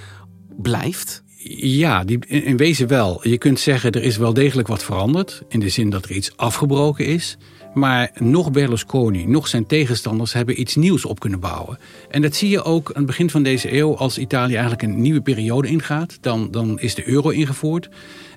blijft? 0.57 1.23
Ja, 1.57 2.05
die, 2.05 2.19
in 2.27 2.57
wezen 2.57 2.89
wel. 2.89 3.29
Je 3.29 3.39
kunt 3.39 3.61
zeggen 3.61 3.93
er 3.93 4.03
is 4.03 4.17
wel 4.17 4.35
degelijk 4.35 4.69
wat 4.69 4.85
veranderd. 4.85 5.43
In 5.49 5.61
de 5.61 5.69
zin 5.69 5.91
dat 5.91 6.05
er 6.05 6.13
iets 6.13 6.37
afgebroken 6.37 7.07
is. 7.07 7.37
Maar 7.75 8.11
nog 8.19 8.51
Berlusconi, 8.51 9.27
nog 9.27 9.49
zijn 9.49 9.67
tegenstanders 9.67 10.33
hebben 10.33 10.61
iets 10.61 10.75
nieuws 10.75 11.05
op 11.05 11.21
kunnen 11.21 11.41
bouwen. 11.41 11.79
En 12.11 12.23
dat 12.23 12.35
zie 12.35 12.49
je 12.49 12.63
ook 12.63 12.89
aan 12.89 12.97
het 12.97 13.07
begin 13.07 13.31
van 13.31 13.43
deze 13.43 13.77
eeuw, 13.77 13.97
als 13.97 14.19
Italië 14.19 14.53
eigenlijk 14.53 14.83
een 14.83 15.01
nieuwe 15.01 15.21
periode 15.21 15.69
ingaat. 15.69 16.19
Dan, 16.21 16.51
dan 16.51 16.81
is 16.81 16.95
de 16.95 17.09
euro 17.09 17.29
ingevoerd. 17.29 17.89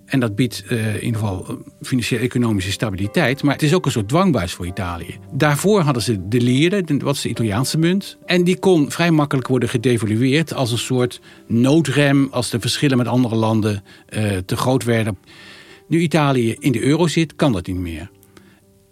En 0.08 0.20
dat 0.20 0.36
biedt 0.36 0.64
uh, 0.70 0.96
in 0.96 1.04
ieder 1.04 1.20
geval 1.20 1.46
eh, 1.48 1.56
financieel-economische 1.82 2.72
stabiliteit. 2.72 3.44
Maar 3.44 3.54
het 3.54 3.64
is 3.64 3.74
ook 3.74 3.86
een 3.86 3.92
soort 3.92 4.08
dwangbuis 4.08 4.54
voor 4.54 4.66
Italië. 4.66 5.18
Daarvoor 5.32 5.82
hadden 5.82 6.04
ze 6.04 6.28
de 6.28 6.42
lire, 6.42 6.84
wat 6.98 7.16
is 7.16 7.22
de 7.22 7.30
Italiaanse 7.30 7.78
munt. 7.78 8.18
En 8.26 8.44
die 8.44 8.60
kon 8.60 8.92
vrij 8.92 9.12
makkelijk 9.12 9.48
worden 9.48 9.70
gedevalueerd 9.70 10.54
als 10.54 10.72
een 10.72 10.78
soort 10.78 11.22
noodrem... 11.48 12.28
als 12.32 12.50
de 12.50 12.60
verschillen 12.60 12.98
met 12.98 13.08
andere 13.08 13.36
landen 13.36 13.84
uh, 14.10 14.38
te 14.38 14.58
groot 14.58 14.84
werden. 14.84 15.18
Nu 15.88 16.00
Italië 16.00 16.56
in 16.60 16.72
de 16.72 16.84
euro 16.84 17.08
zit, 17.08 17.36
kan 17.36 17.52
dat 17.52 17.68
niet 17.68 17.76
meer. 17.76 18.10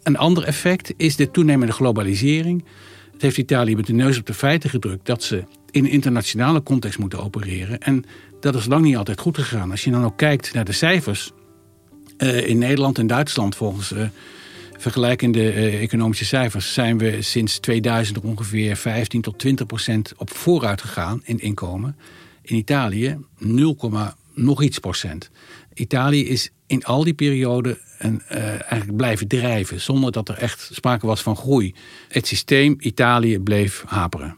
Een 0.03 0.17
ander 0.17 0.43
effect 0.43 0.93
is 0.97 1.15
de 1.15 1.31
toenemende 1.31 1.73
globalisering. 1.73 2.65
Het 3.13 3.21
heeft 3.21 3.37
Italië 3.37 3.75
met 3.75 3.85
de 3.85 3.93
neus 3.93 4.17
op 4.17 4.25
de 4.25 4.33
feiten 4.33 4.69
gedrukt 4.69 5.05
dat 5.05 5.23
ze 5.23 5.43
in 5.75 5.85
internationale 5.85 6.63
context 6.63 6.99
moeten 6.99 7.23
opereren. 7.23 7.79
En 7.79 8.05
dat 8.39 8.55
is 8.55 8.65
lang 8.65 8.83
niet 8.83 8.97
altijd 8.97 9.19
goed 9.19 9.37
gegaan. 9.37 9.71
Als 9.71 9.83
je 9.83 9.91
dan 9.91 10.05
ook 10.05 10.17
kijkt 10.17 10.53
naar 10.53 10.65
de 10.65 10.71
cijfers 10.71 11.31
uh, 12.17 12.47
in 12.47 12.57
Nederland 12.57 12.97
en 12.97 13.07
Duitsland 13.07 13.55
volgens 13.55 13.91
uh, 13.91 14.07
vergelijkende 14.77 15.39
uh, 15.39 15.81
economische 15.81 16.25
cijfers 16.25 16.73
zijn 16.73 16.97
we 16.97 17.21
sinds 17.21 17.59
2000 17.59 18.19
ongeveer 18.19 18.75
15 18.75 19.21
tot 19.21 19.39
20 19.39 19.65
procent 19.65 20.13
op 20.17 20.29
vooruit 20.33 20.81
gegaan 20.81 21.21
in 21.23 21.39
inkomen. 21.39 21.97
In 22.41 22.55
Italië 22.55 23.17
0, 23.37 23.77
nog 24.33 24.63
iets 24.63 24.79
procent. 24.79 25.29
Italië 25.73 26.27
is 26.27 26.51
in 26.67 26.83
al 26.83 27.03
die 27.03 27.13
periode 27.13 27.79
een, 27.97 28.21
eigenlijk 28.27 28.95
blijven 28.95 29.27
drijven 29.27 29.81
zonder 29.81 30.11
dat 30.11 30.29
er 30.29 30.37
echt 30.37 30.69
sprake 30.71 31.05
was 31.05 31.21
van 31.21 31.35
groei. 31.35 31.73
Het 32.07 32.27
systeem 32.27 32.75
Italië 32.79 33.39
bleef 33.39 33.83
haperen. 33.85 34.37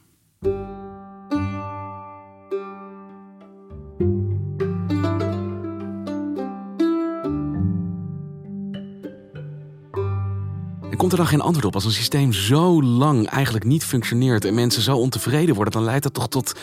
Komt 10.96 11.12
er 11.12 11.18
dan 11.18 11.28
geen 11.28 11.42
antwoord 11.42 11.66
op? 11.66 11.74
Als 11.74 11.86
een 11.86 11.92
systeem 11.92 12.34
zo 12.34 12.84
lang 12.84 13.28
eigenlijk 13.28 13.66
niet 13.66 13.84
functioneert 13.84 14.46
en 14.46 14.54
mensen 14.54 14.82
zo 14.82 14.98
ontevreden 14.98 15.56
worden, 15.56 15.74
dan 15.74 15.84
leidt 15.84 16.04
dat 16.04 16.14
toch 16.14 16.28
tot 16.28 16.56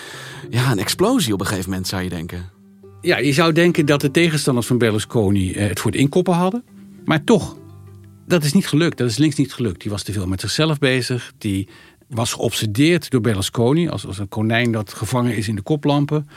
ja, 0.51 0.71
een 0.71 0.79
explosie 0.79 1.33
op 1.33 1.41
een 1.41 1.47
gegeven 1.47 1.71
moment, 1.71 1.89
zou 1.89 2.03
je 2.03 2.09
denken. 2.09 2.51
Ja, 3.01 3.19
je 3.19 3.33
zou 3.33 3.53
denken 3.53 3.87
dat 3.87 4.01
de 4.01 4.11
tegenstanders 4.11 4.67
van 4.67 4.79
Berlusconi 4.79 5.53
eh, 5.53 5.69
het 5.69 5.81
voor 5.81 5.91
het 5.91 6.01
inkoppen 6.01 6.35
hadden. 6.35 6.65
Maar 7.05 7.25
toch, 7.25 7.57
dat 8.27 8.45
is 8.45 8.53
niet 8.53 8.67
gelukt. 8.67 8.99
Dat 8.99 9.11
is 9.11 9.17
links 9.17 9.37
niet 9.37 9.53
gelukt. 9.53 9.81
Die 9.81 9.91
was 9.91 10.03
te 10.03 10.13
veel 10.13 10.27
met 10.27 10.41
zichzelf 10.41 10.79
bezig. 10.79 11.33
Die 11.39 11.69
was 12.09 12.33
geobsedeerd 12.33 13.11
door 13.11 13.21
Berlusconi, 13.21 13.89
als, 13.89 14.07
als 14.07 14.19
een 14.19 14.29
konijn 14.29 14.73
dat 14.73 14.95
gevangen 14.95 15.37
is 15.37 15.49
in 15.49 15.55
de 15.55 15.63
koplampen. 15.63 16.29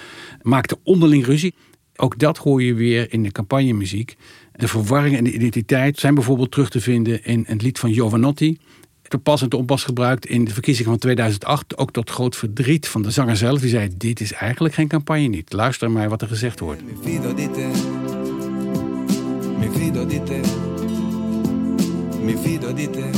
Maakte 0.41 0.79
onderling 0.83 1.25
ruzie. 1.25 1.53
Ook 1.95 2.19
dat 2.19 2.37
hoor 2.37 2.63
je 2.63 2.73
weer 2.73 3.13
in 3.13 3.23
de 3.23 3.31
campagnemuziek. 3.31 4.15
De 4.57 4.67
verwarring 4.67 5.17
en 5.17 5.23
de 5.23 5.31
identiteit 5.31 5.99
zijn 5.99 6.13
bijvoorbeeld 6.15 6.51
terug 6.51 6.69
te 6.69 6.81
vinden 6.81 7.25
in 7.25 7.43
het 7.47 7.61
lied 7.61 7.79
van 7.79 7.93
Giovanotti. 7.93 8.57
Te 9.01 9.17
pas 9.17 9.41
en 9.41 9.49
te 9.49 9.57
onpas 9.57 9.83
gebruikt 9.83 10.25
in 10.25 10.45
de 10.45 10.53
verkiezingen 10.53 10.89
van 10.91 10.99
2008. 10.99 11.77
Ook 11.77 11.91
tot 11.91 12.09
groot 12.09 12.35
verdriet 12.35 12.87
van 12.87 13.01
de 13.01 13.11
zanger 13.11 13.37
zelf. 13.37 13.59
Die 13.59 13.69
zei, 13.69 13.89
dit 13.97 14.19
is 14.19 14.33
eigenlijk 14.33 14.73
geen 14.73 14.87
campagne 14.87 15.27
niet. 15.27 15.53
Luister 15.53 15.91
maar 15.91 16.09
wat 16.09 16.21
er 16.21 16.27
gezegd 16.27 16.59
wordt. 16.59 16.81
Mi 16.85 16.93
fido 17.03 17.33
di 20.05 20.21
te. 20.23 20.76
Mi 22.27 22.37
fido 22.37 22.73
di 22.73 22.89
te. 22.89 23.09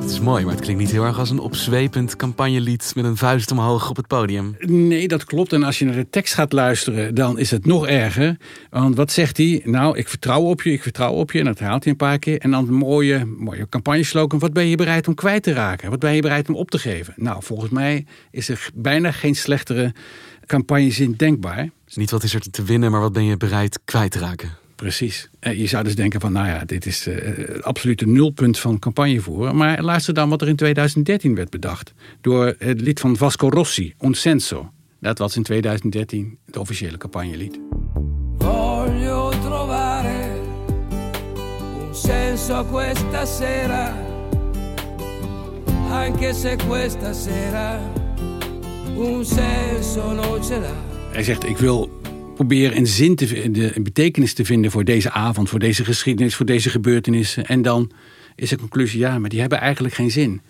Het 0.00 0.10
is 0.10 0.20
mooi, 0.20 0.44
maar 0.44 0.54
het 0.54 0.62
klinkt 0.62 0.82
niet 0.82 0.90
heel 0.90 1.04
erg 1.04 1.18
als 1.18 1.30
een 1.30 1.38
opzwepend 1.38 2.16
campagnelied 2.16 2.92
met 2.94 3.04
een 3.04 3.16
vuist 3.16 3.50
omhoog 3.50 3.90
op 3.90 3.96
het 3.96 4.06
podium. 4.06 4.56
Nee, 4.58 5.08
dat 5.08 5.24
klopt. 5.24 5.52
En 5.52 5.62
als 5.62 5.78
je 5.78 5.84
naar 5.84 5.94
de 5.94 6.10
tekst 6.10 6.34
gaat 6.34 6.52
luisteren, 6.52 7.14
dan 7.14 7.38
is 7.38 7.50
het 7.50 7.66
nog 7.66 7.86
erger. 7.86 8.36
Want 8.70 8.96
wat 8.96 9.12
zegt 9.12 9.36
hij? 9.36 9.62
Nou, 9.64 9.98
ik 9.98 10.08
vertrouw 10.08 10.40
op 10.42 10.62
je, 10.62 10.72
ik 10.72 10.82
vertrouw 10.82 11.12
op 11.12 11.32
je. 11.32 11.38
En 11.38 11.44
dat 11.44 11.58
herhaalt 11.58 11.82
hij 11.82 11.92
een 11.92 11.98
paar 11.98 12.18
keer. 12.18 12.38
En 12.38 12.50
dan 12.50 12.68
een 12.68 12.74
mooie, 12.74 13.24
mooie 13.24 13.68
campagneslogan. 13.68 14.38
Wat 14.38 14.52
ben 14.52 14.66
je 14.66 14.76
bereid 14.76 15.08
om 15.08 15.14
kwijt 15.14 15.42
te 15.42 15.52
raken? 15.52 15.90
Wat 15.90 15.98
ben 15.98 16.14
je 16.14 16.20
bereid 16.20 16.48
om 16.48 16.54
op 16.54 16.70
te 16.70 16.78
geven? 16.78 17.14
Nou, 17.16 17.42
volgens 17.42 17.70
mij 17.70 18.06
is 18.30 18.48
er 18.48 18.68
bijna 18.74 19.10
geen 19.12 19.36
slechtere 19.36 19.92
campagnezin 20.46 21.14
denkbaar. 21.16 21.70
Dus 21.84 21.96
niet 21.96 22.10
wat 22.10 22.22
is 22.22 22.34
er 22.34 22.50
te 22.50 22.62
winnen, 22.62 22.90
maar 22.90 23.00
wat 23.00 23.12
ben 23.12 23.24
je 23.24 23.36
bereid 23.36 23.80
kwijt 23.84 24.10
te 24.10 24.18
raken? 24.18 24.63
Precies. 24.76 25.30
Je 25.40 25.66
zou 25.66 25.84
dus 25.84 25.94
denken 25.94 26.20
van, 26.20 26.32
nou 26.32 26.46
ja, 26.46 26.64
dit 26.64 26.86
is 26.86 27.06
uh, 27.06 27.16
absoluut 27.60 28.02
een 28.02 28.12
nulpunt 28.12 28.58
van 28.58 28.78
campagnevoeren. 28.78 29.56
Maar 29.56 29.82
luister 29.82 30.14
dan 30.14 30.28
wat 30.28 30.42
er 30.42 30.48
in 30.48 30.56
2013 30.56 31.34
werd 31.34 31.50
bedacht. 31.50 31.92
Door 32.20 32.54
het 32.58 32.80
lied 32.80 33.00
van 33.00 33.16
Vasco 33.16 33.48
Rossi, 33.48 33.94
Un 34.00 34.14
Senso. 34.14 34.72
Dat 35.00 35.18
was 35.18 35.36
in 35.36 35.42
2013 35.42 36.38
het 36.46 36.56
officiële 36.56 36.96
campagnelied. 36.96 37.58
Voglio 38.38 39.28
trovare 39.28 40.40
un 41.86 41.94
senso 41.94 42.54
a 42.54 42.64
questa 42.64 43.24
sera. 43.24 43.92
Anche 45.90 46.32
se 46.32 46.56
questa 46.66 47.12
sera 47.12 47.80
un 48.96 49.24
senso 49.24 50.12
non 50.12 50.42
ce 50.42 50.58
l'ha. 50.58 50.74
Hij 51.12 51.22
zegt, 51.22 51.44
ik 51.44 51.56
wil 51.56 51.90
proberen 52.46 52.76
een 52.76 52.86
zin 52.86 53.16
te 53.16 53.26
vinden, 53.26 53.76
een 53.76 53.82
betekenis 53.82 54.34
te 54.34 54.44
vinden 54.44 54.70
voor 54.70 54.84
deze 54.84 55.10
avond, 55.10 55.48
voor 55.48 55.58
deze 55.58 55.84
geschiedenis, 55.84 56.34
voor 56.34 56.46
deze 56.46 56.70
gebeurtenissen. 56.70 57.46
En 57.46 57.62
dan 57.62 57.90
is 58.36 58.48
de 58.48 58.58
conclusie, 58.58 58.98
ja, 58.98 59.18
maar 59.18 59.30
die 59.30 59.40
hebben 59.40 59.60
eigenlijk 59.60 59.94
geen 59.94 60.10
zin. 60.10 60.40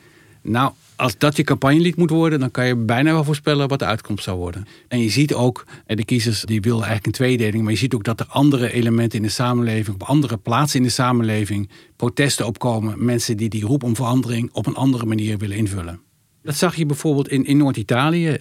Nou, 0.42 0.72
als 0.96 1.18
dat 1.18 1.36
je 1.36 1.44
campagnelied 1.44 1.96
moet 1.96 2.10
worden, 2.10 2.40
dan 2.40 2.50
kan 2.50 2.66
je 2.66 2.76
bijna 2.76 3.12
wel 3.12 3.24
voorspellen 3.24 3.68
wat 3.68 3.78
de 3.78 3.84
uitkomst 3.84 4.24
zou 4.24 4.38
worden. 4.38 4.66
En 4.88 5.00
je 5.00 5.10
ziet 5.10 5.34
ook, 5.34 5.66
de 5.86 6.04
kiezers 6.04 6.42
die 6.42 6.60
willen 6.60 6.84
eigenlijk 6.84 7.06
een 7.06 7.12
tweedeling, 7.12 7.62
maar 7.62 7.72
je 7.72 7.78
ziet 7.78 7.94
ook 7.94 8.04
dat 8.04 8.20
er 8.20 8.26
andere 8.28 8.72
elementen 8.72 9.18
in 9.18 9.24
de 9.24 9.30
samenleving, 9.30 9.94
op 9.94 10.02
andere 10.02 10.36
plaatsen 10.36 10.78
in 10.78 10.86
de 10.86 10.92
samenleving, 10.92 11.68
protesten 11.96 12.46
opkomen. 12.46 13.04
Mensen 13.04 13.36
die 13.36 13.48
die 13.48 13.64
roep 13.64 13.82
om 13.82 13.96
verandering 13.96 14.50
op 14.52 14.66
een 14.66 14.76
andere 14.76 15.06
manier 15.06 15.38
willen 15.38 15.56
invullen. 15.56 16.00
Dat 16.44 16.56
zag 16.56 16.74
je 16.76 16.86
bijvoorbeeld 16.86 17.28
in, 17.28 17.44
in 17.44 17.56
Noord-Italië. 17.56 18.36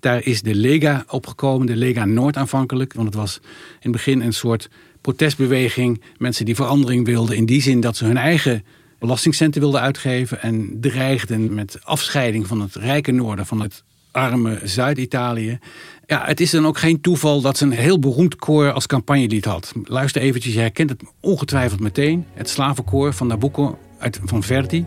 Daar 0.00 0.24
is 0.24 0.42
de 0.42 0.54
Lega 0.54 1.04
opgekomen, 1.08 1.66
de 1.66 1.76
Lega 1.76 2.04
Noord 2.04 2.36
aanvankelijk. 2.36 2.92
Want 2.92 3.06
het 3.06 3.16
was 3.16 3.40
in 3.42 3.78
het 3.80 3.92
begin 3.92 4.20
een 4.20 4.32
soort 4.32 4.68
protestbeweging. 5.00 6.02
Mensen 6.18 6.44
die 6.44 6.54
verandering 6.54 7.06
wilden 7.06 7.36
in 7.36 7.46
die 7.46 7.62
zin 7.62 7.80
dat 7.80 7.96
ze 7.96 8.04
hun 8.04 8.16
eigen 8.16 8.64
belastingcenten 8.98 9.60
wilden 9.60 9.80
uitgeven. 9.80 10.42
En 10.42 10.78
dreigden 10.80 11.54
met 11.54 11.78
afscheiding 11.82 12.46
van 12.46 12.60
het 12.60 12.74
rijke 12.74 13.12
noorden 13.12 13.46
van 13.46 13.60
het 13.60 13.84
arme 14.10 14.60
Zuid-Italië. 14.64 15.58
Ja, 16.06 16.26
het 16.26 16.40
is 16.40 16.50
dan 16.50 16.66
ook 16.66 16.78
geen 16.78 17.00
toeval 17.00 17.40
dat 17.40 17.56
ze 17.56 17.64
een 17.64 17.70
heel 17.70 17.98
beroemd 17.98 18.36
koor 18.36 18.72
als 18.72 18.86
campagnelied 18.86 19.44
had. 19.44 19.72
Luister 19.84 20.22
eventjes, 20.22 20.54
je 20.54 20.60
herkent 20.60 20.90
het 20.90 21.02
ongetwijfeld 21.20 21.80
meteen. 21.80 22.26
Het 22.34 22.48
slavenkoor 22.48 23.12
van 23.12 23.26
Nabucco 23.26 23.78
uit, 23.98 24.20
van 24.24 24.42
Verdi. 24.42 24.86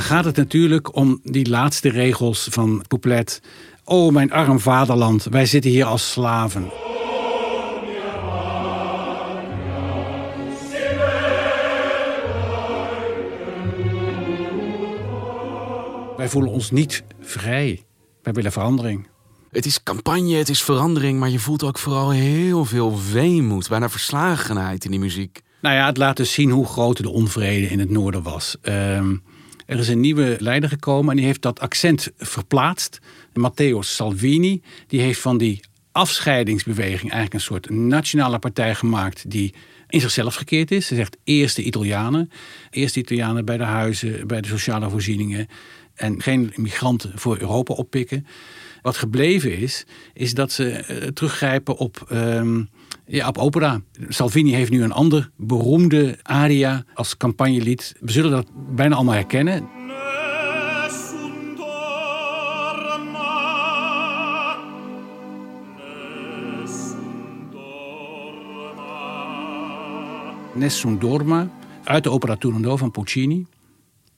Dan 0.00 0.08
gaat 0.08 0.24
het 0.24 0.36
natuurlijk 0.36 0.96
om 0.96 1.20
die 1.22 1.48
laatste 1.48 1.88
regels 1.88 2.48
van 2.50 2.78
het 2.78 2.86
couplet. 2.86 3.42
O 3.84 4.10
mijn 4.10 4.32
arm 4.32 4.60
vaderland, 4.60 5.24
wij 5.24 5.46
zitten 5.46 5.70
hier 5.70 5.84
als 5.84 6.10
slaven. 6.10 6.62
Wij 16.16 16.28
voelen 16.28 16.50
ons 16.50 16.70
niet 16.70 17.04
vrij. 17.20 17.84
Wij 18.22 18.32
willen 18.32 18.52
verandering. 18.52 19.08
Het 19.50 19.66
is 19.66 19.82
campagne, 19.82 20.34
het 20.34 20.48
is 20.48 20.62
verandering, 20.62 21.18
maar 21.18 21.30
je 21.30 21.38
voelt 21.38 21.62
ook 21.62 21.78
vooral 21.78 22.10
heel 22.10 22.64
veel 22.64 22.98
weemoed, 23.12 23.68
bijna 23.68 23.88
verslagenheid 23.88 24.84
in 24.84 24.90
die 24.90 25.00
muziek. 25.00 25.40
Nou 25.62 25.74
ja, 25.74 25.86
het 25.86 25.96
laat 25.96 26.16
dus 26.16 26.32
zien 26.32 26.50
hoe 26.50 26.66
groot 26.66 27.02
de 27.02 27.10
onvrede 27.10 27.66
in 27.66 27.78
het 27.78 27.90
noorden 27.90 28.22
was. 28.22 28.56
Ehm, 28.62 29.14
Er 29.70 29.78
is 29.78 29.88
een 29.88 30.00
nieuwe 30.00 30.36
leider 30.38 30.68
gekomen 30.68 31.10
en 31.10 31.16
die 31.16 31.26
heeft 31.26 31.42
dat 31.42 31.60
accent 31.60 32.08
verplaatst. 32.18 33.00
Matteo 33.32 33.82
Salvini, 33.82 34.62
die 34.86 35.00
heeft 35.00 35.20
van 35.20 35.38
die 35.38 35.60
afscheidingsbeweging 35.92 37.00
eigenlijk 37.00 37.34
een 37.34 37.40
soort 37.40 37.70
nationale 37.70 38.38
partij 38.38 38.74
gemaakt 38.74 39.30
die 39.30 39.54
in 39.88 40.00
zichzelf 40.00 40.34
gekeerd 40.34 40.70
is. 40.70 40.86
Ze 40.86 40.94
zegt 40.94 41.16
eerste 41.24 41.62
Italianen. 41.62 42.30
Eerste 42.70 42.98
Italianen 42.98 43.44
bij 43.44 43.56
de 43.56 43.64
huizen, 43.64 44.26
bij 44.26 44.40
de 44.40 44.48
sociale 44.48 44.90
voorzieningen. 44.90 45.48
En 46.00 46.22
geen 46.22 46.52
migranten 46.56 47.12
voor 47.14 47.38
Europa 47.40 47.74
oppikken. 47.74 48.26
Wat 48.82 48.96
gebleven 48.96 49.58
is, 49.58 49.86
is 50.14 50.34
dat 50.34 50.52
ze 50.52 50.84
uh, 50.90 51.08
teruggrijpen 51.08 51.76
op, 51.76 52.06
um, 52.12 52.68
ja, 53.06 53.28
op 53.28 53.38
opera. 53.38 53.80
Salvini 54.08 54.54
heeft 54.54 54.70
nu 54.70 54.82
een 54.82 54.92
ander 54.92 55.30
beroemde 55.36 56.18
aria 56.22 56.84
als 56.94 57.16
campagnelied. 57.16 57.94
We 58.00 58.12
zullen 58.12 58.30
dat 58.30 58.46
bijna 58.74 58.94
allemaal 58.94 59.14
herkennen. 59.14 59.68
Nessun 70.54 70.98
Dorma 70.98 71.48
uit 71.84 72.04
de 72.04 72.10
opera 72.10 72.36
Turandot 72.36 72.78
van 72.78 72.90
Puccini. 72.90 73.46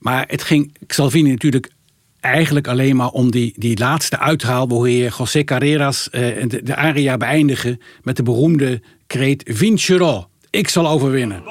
Maar 0.03 0.25
het 0.27 0.43
ging 0.43 0.75
Salvini 0.87 1.29
natuurlijk 1.29 1.71
eigenlijk 2.19 2.67
alleen 2.67 2.95
maar 2.95 3.09
om 3.09 3.31
die, 3.31 3.53
die 3.55 3.77
laatste 3.79 4.19
uithaal... 4.19 4.67
waar 4.67 5.11
José 5.17 5.43
Carreras 5.43 6.09
eh, 6.09 6.21
de, 6.47 6.63
de 6.63 6.75
aria 6.75 7.17
beëindigen 7.17 7.81
met 8.01 8.15
de 8.15 8.23
beroemde 8.23 8.81
kreet 9.07 9.43
Vincerò. 9.47 10.23
Ik 10.49 10.67
zal 10.69 10.87
overwinnen. 10.87 11.43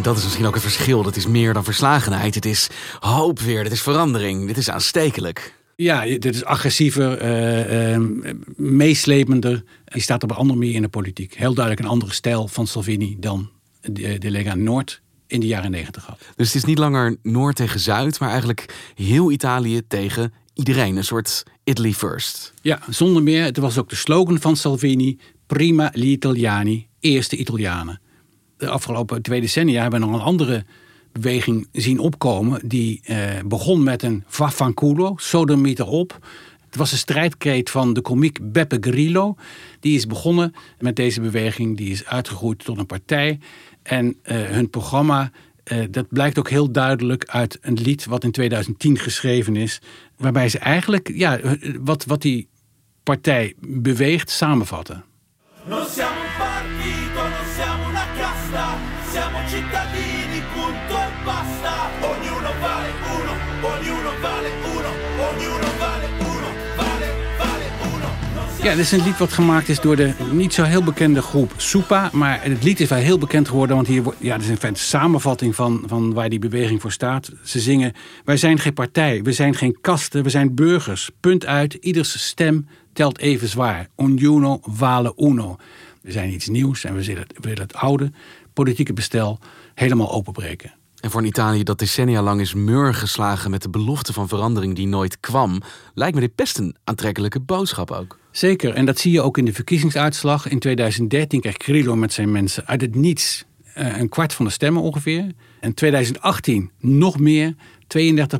En 0.00 0.06
dat 0.06 0.16
is 0.16 0.24
misschien 0.24 0.46
ook 0.46 0.54
het 0.54 0.62
verschil. 0.62 1.02
Dat 1.02 1.16
is 1.16 1.26
meer 1.26 1.52
dan 1.52 1.64
verslagenheid. 1.64 2.34
Het 2.34 2.44
is 2.44 2.68
hoop 3.00 3.40
weer. 3.40 3.62
Dit 3.62 3.72
is 3.72 3.82
verandering. 3.82 4.46
Dit 4.46 4.56
is 4.56 4.70
aanstekelijk. 4.70 5.54
Ja, 5.76 6.04
dit 6.04 6.24
is 6.24 6.44
agressiever, 6.44 7.22
uh, 7.22 7.92
uh, 7.92 8.00
meeslepender. 8.56 9.64
Hij 9.84 10.00
staat 10.00 10.22
op 10.22 10.30
een 10.30 10.36
andere 10.36 10.58
manier 10.58 10.74
in 10.74 10.82
de 10.82 10.88
politiek. 10.88 11.34
Heel 11.34 11.54
duidelijk 11.54 11.84
een 11.84 11.92
andere 11.92 12.12
stijl 12.12 12.48
van 12.48 12.66
Salvini 12.66 13.16
dan 13.18 13.50
de, 13.80 14.18
de 14.18 14.30
Lega 14.30 14.54
Noord 14.54 15.02
in 15.26 15.40
de 15.40 15.46
jaren 15.46 15.70
negentig 15.70 16.06
had. 16.06 16.18
Dus 16.36 16.46
het 16.46 16.56
is 16.56 16.64
niet 16.64 16.78
langer 16.78 17.16
Noord 17.22 17.56
tegen 17.56 17.80
Zuid, 17.80 18.20
maar 18.20 18.30
eigenlijk 18.30 18.92
heel 18.94 19.30
Italië 19.30 19.86
tegen 19.86 20.32
iedereen. 20.54 20.96
Een 20.96 21.04
soort 21.04 21.42
Italy 21.64 21.92
first. 21.92 22.52
Ja, 22.62 22.80
zonder 22.88 23.22
meer. 23.22 23.44
Het 23.44 23.56
was 23.56 23.78
ook 23.78 23.88
de 23.88 23.96
slogan 23.96 24.40
van 24.40 24.56
Salvini. 24.56 25.18
Prima 25.46 25.90
gli 25.92 26.10
Italiani. 26.10 26.88
Eerste 27.00 27.36
Italianen 27.36 28.00
de 28.60 28.68
afgelopen 28.68 29.22
twee 29.22 29.40
decennia 29.40 29.82
hebben 29.82 30.00
we 30.00 30.06
nog 30.06 30.14
een 30.14 30.24
andere 30.24 30.64
beweging 31.12 31.68
zien 31.72 31.98
opkomen. 31.98 32.68
Die 32.68 33.00
eh, 33.04 33.16
begon 33.46 33.82
met 33.82 34.02
een 34.02 34.24
vaffanculo, 34.26 35.14
sodomieter 35.16 35.86
op. 35.86 36.18
Het 36.66 36.76
was 36.76 36.92
een 36.92 36.98
strijdkreet 36.98 37.70
van 37.70 37.92
de 37.92 38.00
komiek 38.00 38.52
Beppe 38.52 38.76
Grillo. 38.80 39.36
Die 39.80 39.96
is 39.96 40.06
begonnen 40.06 40.54
met 40.78 40.96
deze 40.96 41.20
beweging. 41.20 41.76
Die 41.76 41.90
is 41.90 42.06
uitgegroeid 42.06 42.64
tot 42.64 42.78
een 42.78 42.86
partij. 42.86 43.38
En 43.82 44.06
uh, 44.06 44.42
hun 44.42 44.70
programma, 44.70 45.30
uh, 45.64 45.84
dat 45.90 46.06
blijkt 46.08 46.38
ook 46.38 46.50
heel 46.50 46.70
duidelijk 46.70 47.24
uit 47.26 47.58
een 47.60 47.78
lied 47.82 48.04
wat 48.04 48.24
in 48.24 48.30
2010 48.30 48.98
geschreven 48.98 49.56
is. 49.56 49.80
Waarbij 50.16 50.48
ze 50.48 50.58
eigenlijk 50.58 51.10
ja, 51.14 51.40
wat, 51.80 52.04
wat 52.04 52.22
die 52.22 52.48
partij 53.02 53.54
beweegt 53.60 54.30
samenvatten. 54.30 55.04
Ja, 68.62 68.70
dit 68.70 68.84
is 68.84 68.92
een 68.92 69.02
lied 69.02 69.18
wat 69.18 69.32
gemaakt 69.32 69.68
is 69.68 69.80
door 69.80 69.96
de 69.96 70.12
niet 70.32 70.54
zo 70.54 70.62
heel 70.62 70.82
bekende 70.82 71.22
groep 71.22 71.52
Soepa. 71.56 72.10
Maar 72.12 72.42
het 72.42 72.64
lied 72.64 72.80
is 72.80 72.88
wel 72.88 72.98
heel 72.98 73.18
bekend 73.18 73.48
geworden, 73.48 73.76
want 73.76 73.88
hier 73.88 74.02
ja, 74.18 74.32
het 74.32 74.42
is 74.42 74.48
in 74.48 74.56
feite 74.56 74.80
een 74.80 74.86
samenvatting 74.86 75.54
van, 75.54 75.82
van 75.86 76.12
waar 76.12 76.28
die 76.28 76.38
beweging 76.38 76.80
voor 76.80 76.92
staat. 76.92 77.30
Ze 77.44 77.60
zingen, 77.60 77.92
wij 78.24 78.36
zijn 78.36 78.58
geen 78.58 78.74
partij, 78.74 79.22
we 79.22 79.32
zijn 79.32 79.54
geen 79.54 79.78
kasten, 79.80 80.22
we 80.22 80.30
zijn 80.30 80.54
burgers. 80.54 81.10
Punt 81.20 81.46
uit, 81.46 81.74
ieders 81.74 82.26
stem 82.26 82.68
telt 82.92 83.18
even 83.18 83.48
zwaar. 83.48 83.88
Ognuno 83.94 84.58
vale 84.62 85.12
uno. 85.16 85.56
We 86.02 86.12
zijn 86.12 86.32
iets 86.32 86.48
nieuws 86.48 86.84
en 86.84 86.94
we 86.94 87.04
willen 87.04 87.22
het, 87.22 87.32
we 87.32 87.48
willen 87.48 87.62
het 87.62 87.74
oude 87.74 88.12
politieke 88.52 88.92
bestel 88.92 89.38
helemaal 89.74 90.12
openbreken. 90.12 90.72
En 91.00 91.10
voor 91.10 91.20
een 91.20 91.26
Italië 91.26 91.62
dat 91.62 91.78
decennia 91.78 92.22
lang 92.22 92.40
is 92.40 92.54
mur 92.54 92.94
geslagen 92.94 93.50
met 93.50 93.62
de 93.62 93.70
belofte 93.70 94.12
van 94.12 94.28
verandering 94.28 94.76
die 94.76 94.86
nooit 94.86 95.20
kwam, 95.20 95.62
lijkt 95.94 96.14
me 96.14 96.20
dit 96.20 96.34
best 96.34 96.58
een 96.58 96.76
aantrekkelijke 96.84 97.40
boodschap 97.40 97.90
ook. 97.90 98.19
Zeker, 98.30 98.74
en 98.74 98.86
dat 98.86 98.98
zie 98.98 99.12
je 99.12 99.22
ook 99.22 99.38
in 99.38 99.44
de 99.44 99.52
verkiezingsuitslag. 99.52 100.48
In 100.48 100.58
2013 100.58 101.40
kreeg 101.40 101.54
Grillo 101.58 101.96
met 101.96 102.12
zijn 102.12 102.30
mensen 102.30 102.66
uit 102.66 102.80
het 102.80 102.94
niets 102.94 103.44
eh, 103.74 103.98
een 103.98 104.08
kwart 104.08 104.32
van 104.32 104.44
de 104.44 104.50
stemmen 104.50 104.82
ongeveer. 104.82 105.26
En 105.60 105.74
2018 105.74 106.70
nog 106.78 107.18
meer, 107.18 107.54
32% 107.54 107.56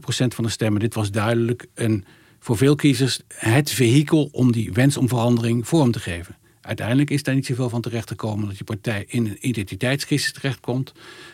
van 0.09 0.45
de 0.45 0.51
stemmen. 0.51 0.81
Dit 0.81 0.95
was 0.95 1.11
duidelijk 1.11 1.67
een 1.75 2.05
voor 2.41 2.57
veel 2.57 2.75
kiezers 2.75 3.21
het 3.35 3.71
vehikel 3.71 4.29
om 4.33 4.53
die 4.53 4.73
wens 4.73 4.97
om 4.97 5.09
verandering 5.09 5.69
vorm 5.69 5.93
te 5.93 6.01
geven. 6.01 6.37
Uiteindelijk 6.61 7.11
is 7.11 7.23
daar 7.23 7.35
niet 7.35 7.47
zoveel 7.47 7.69
van 7.69 7.81
terecht 7.81 8.09
gekomen 8.09 8.49
dat 8.49 8.59
je 8.59 8.65
partij 8.65 9.05
in 9.09 9.27
een 9.27 9.49
identiteitscrisis 9.49 10.33
terechtkomt. 10.33 10.93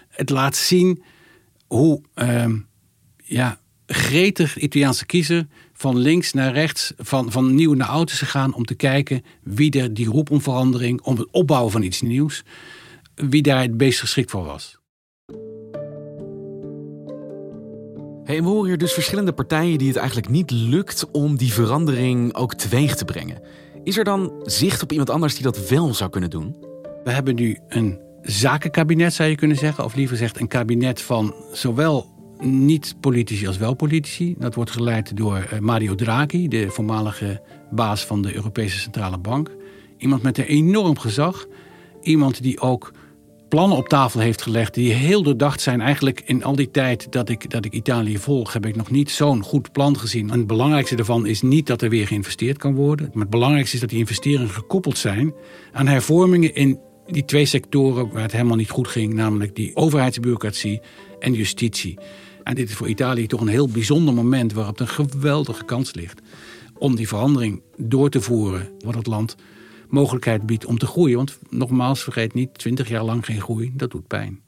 Het 0.09 0.31
laat 0.31 0.57
zien 0.57 1.03
hoe 1.67 2.01
uh, 2.15 2.53
ja, 3.25 3.61
gretig 3.87 4.59
Italiaanse 4.59 5.07
kiezer 5.07 5.47
van 5.77 5.97
links 5.97 6.33
naar 6.33 6.53
rechts, 6.53 6.93
van, 6.97 7.33
van 7.33 7.55
nieuw 7.55 7.75
naar 7.75 7.89
oud 7.89 8.11
is 8.11 8.19
gegaan 8.19 8.55
om 8.55 8.65
te 8.65 8.75
kijken 8.75 9.23
wie 9.43 9.81
er 9.81 9.95
die 9.95 10.07
roep 10.07 10.31
om 10.31 10.41
verandering, 10.41 11.01
om 11.03 11.17
het 11.17 11.29
opbouwen 11.31 11.73
van 11.73 11.83
iets 11.83 12.01
nieuws, 12.01 12.43
wie 13.15 13.43
daar 13.43 13.63
het 13.63 13.79
meest 13.79 14.01
geschikt 14.01 14.31
voor 14.31 14.45
was. 14.45 14.79
Hey, 18.25 18.43
we 18.43 18.49
horen 18.49 18.67
hier 18.67 18.79
dus 18.79 18.93
verschillende 18.93 19.33
partijen 19.33 19.79
die 19.79 19.89
het 19.89 19.97
eigenlijk 19.97 20.29
niet 20.29 20.51
lukt 20.51 21.11
om 21.11 21.37
die 21.37 21.53
verandering 21.53 22.35
ook 22.35 22.55
teweeg 22.55 22.97
te 22.97 23.05
brengen. 23.05 23.43
Is 23.85 23.99
er 23.99 24.05
dan 24.05 24.33
zicht 24.43 24.83
op 24.83 24.91
iemand 24.91 25.11
anders 25.11 25.35
die 25.35 25.43
dat 25.43 25.69
wel 25.69 25.95
zou 25.95 26.11
kunnen 26.11 26.31
doen? 26.31 26.57
We 27.05 27.11
hebben 27.11 27.35
nu 27.35 27.59
een 27.69 28.01
zakenkabinet, 28.23 29.13
zou 29.13 29.29
je 29.29 29.37
kunnen 29.37 29.57
zeggen. 29.57 29.85
Of 29.85 29.95
liever 29.95 30.17
gezegd 30.17 30.41
een 30.41 30.49
kabinet 30.49 31.03
van 31.03 31.35
zowel 31.53 32.16
niet-politici 32.41 33.47
als 33.47 33.57
wel 33.57 33.75
politici. 33.75 34.35
Dat 34.39 34.55
wordt 34.55 34.71
geleid 34.71 35.17
door 35.17 35.37
eh, 35.37 35.59
Mario 35.59 35.95
Draghi, 35.95 36.49
de 36.49 36.71
voormalige 36.71 37.43
baas 37.71 38.05
van 38.05 38.23
de 38.23 38.35
Europese 38.35 38.79
Centrale 38.79 39.19
Bank. 39.19 39.51
Iemand 39.99 40.23
met 40.23 40.39
een 40.39 40.45
enorm 40.45 40.99
gezag. 40.99 41.47
Iemand 42.03 42.43
die 42.43 42.61
ook 42.61 42.93
plannen 43.49 43.79
op 43.79 43.89
tafel 43.89 44.21
heeft 44.21 44.43
gelegd 44.43 44.75
die 44.75 44.93
heel 44.93 45.23
doordacht 45.23 45.61
zijn. 45.61 45.81
Eigenlijk 45.81 46.23
in 46.25 46.45
al 46.45 46.57
die 46.57 46.71
tijd 46.71 47.13
dat 47.13 47.29
ik, 47.29 47.51
dat 47.51 47.65
ik 47.65 47.73
Italië 47.73 48.19
volg, 48.19 48.53
heb 48.53 48.67
ik 48.67 48.77
nog 48.77 48.91
niet 48.91 49.11
zo'n 49.11 49.43
goed 49.43 49.73
plan 49.73 49.99
gezien. 49.99 50.31
En 50.31 50.39
het 50.39 50.47
belangrijkste 50.47 50.97
daarvan 50.97 51.27
is 51.27 51.43
niet 51.43 51.67
dat 51.67 51.83
er 51.83 51.89
weer 51.89 52.07
geïnvesteerd 52.07 52.59
kan 52.59 52.75
worden. 52.75 53.11
Maar 53.13 53.23
het 53.23 53.31
belangrijkste 53.31 53.75
is 53.75 53.81
dat 53.81 53.91
die 53.91 53.99
investeringen 53.99 54.51
gekoppeld 54.51 54.99
zijn 54.99 55.35
aan 55.73 55.87
hervormingen 55.87 56.55
in 56.55 56.79
die 57.07 57.25
twee 57.25 57.47
sectoren 57.47 58.11
waar 58.13 58.23
het 58.23 58.33
helemaal 58.33 58.57
niet 58.57 58.71
goed 58.71 58.89
ging, 58.89 59.15
namelijk 59.15 59.55
die 59.55 59.77
overheidsbureaucratie 59.77 60.81
en 61.19 61.33
justitie. 61.33 61.99
En 62.47 62.55
dit 62.55 62.69
is 62.69 62.75
voor 62.75 62.89
Italië 62.89 63.27
toch 63.27 63.41
een 63.41 63.49
heel 63.49 63.69
bijzonder 63.69 64.15
moment 64.15 64.53
waarop 64.53 64.81
een 64.81 64.89
geweldige 64.89 65.65
kans 65.65 65.95
ligt 65.95 66.21
om 66.79 66.97
die 66.97 67.09
verandering 67.09 67.63
door 67.77 68.11
te 68.11 68.21
voeren, 68.21 68.69
wat 68.79 68.95
het 68.95 69.07
land 69.07 69.37
mogelijkheid 69.89 70.47
biedt 70.47 70.67
om 70.67 70.79
te 70.79 70.87
groeien. 70.87 71.17
Want 71.17 71.39
nogmaals, 71.49 72.03
vergeet 72.03 72.35
niet, 72.35 72.59
20 72.59 72.89
jaar 72.89 73.05
lang 73.05 73.25
geen 73.25 73.41
groei, 73.41 73.73
dat 73.75 73.91
doet 73.91 74.07
pijn. 74.07 74.41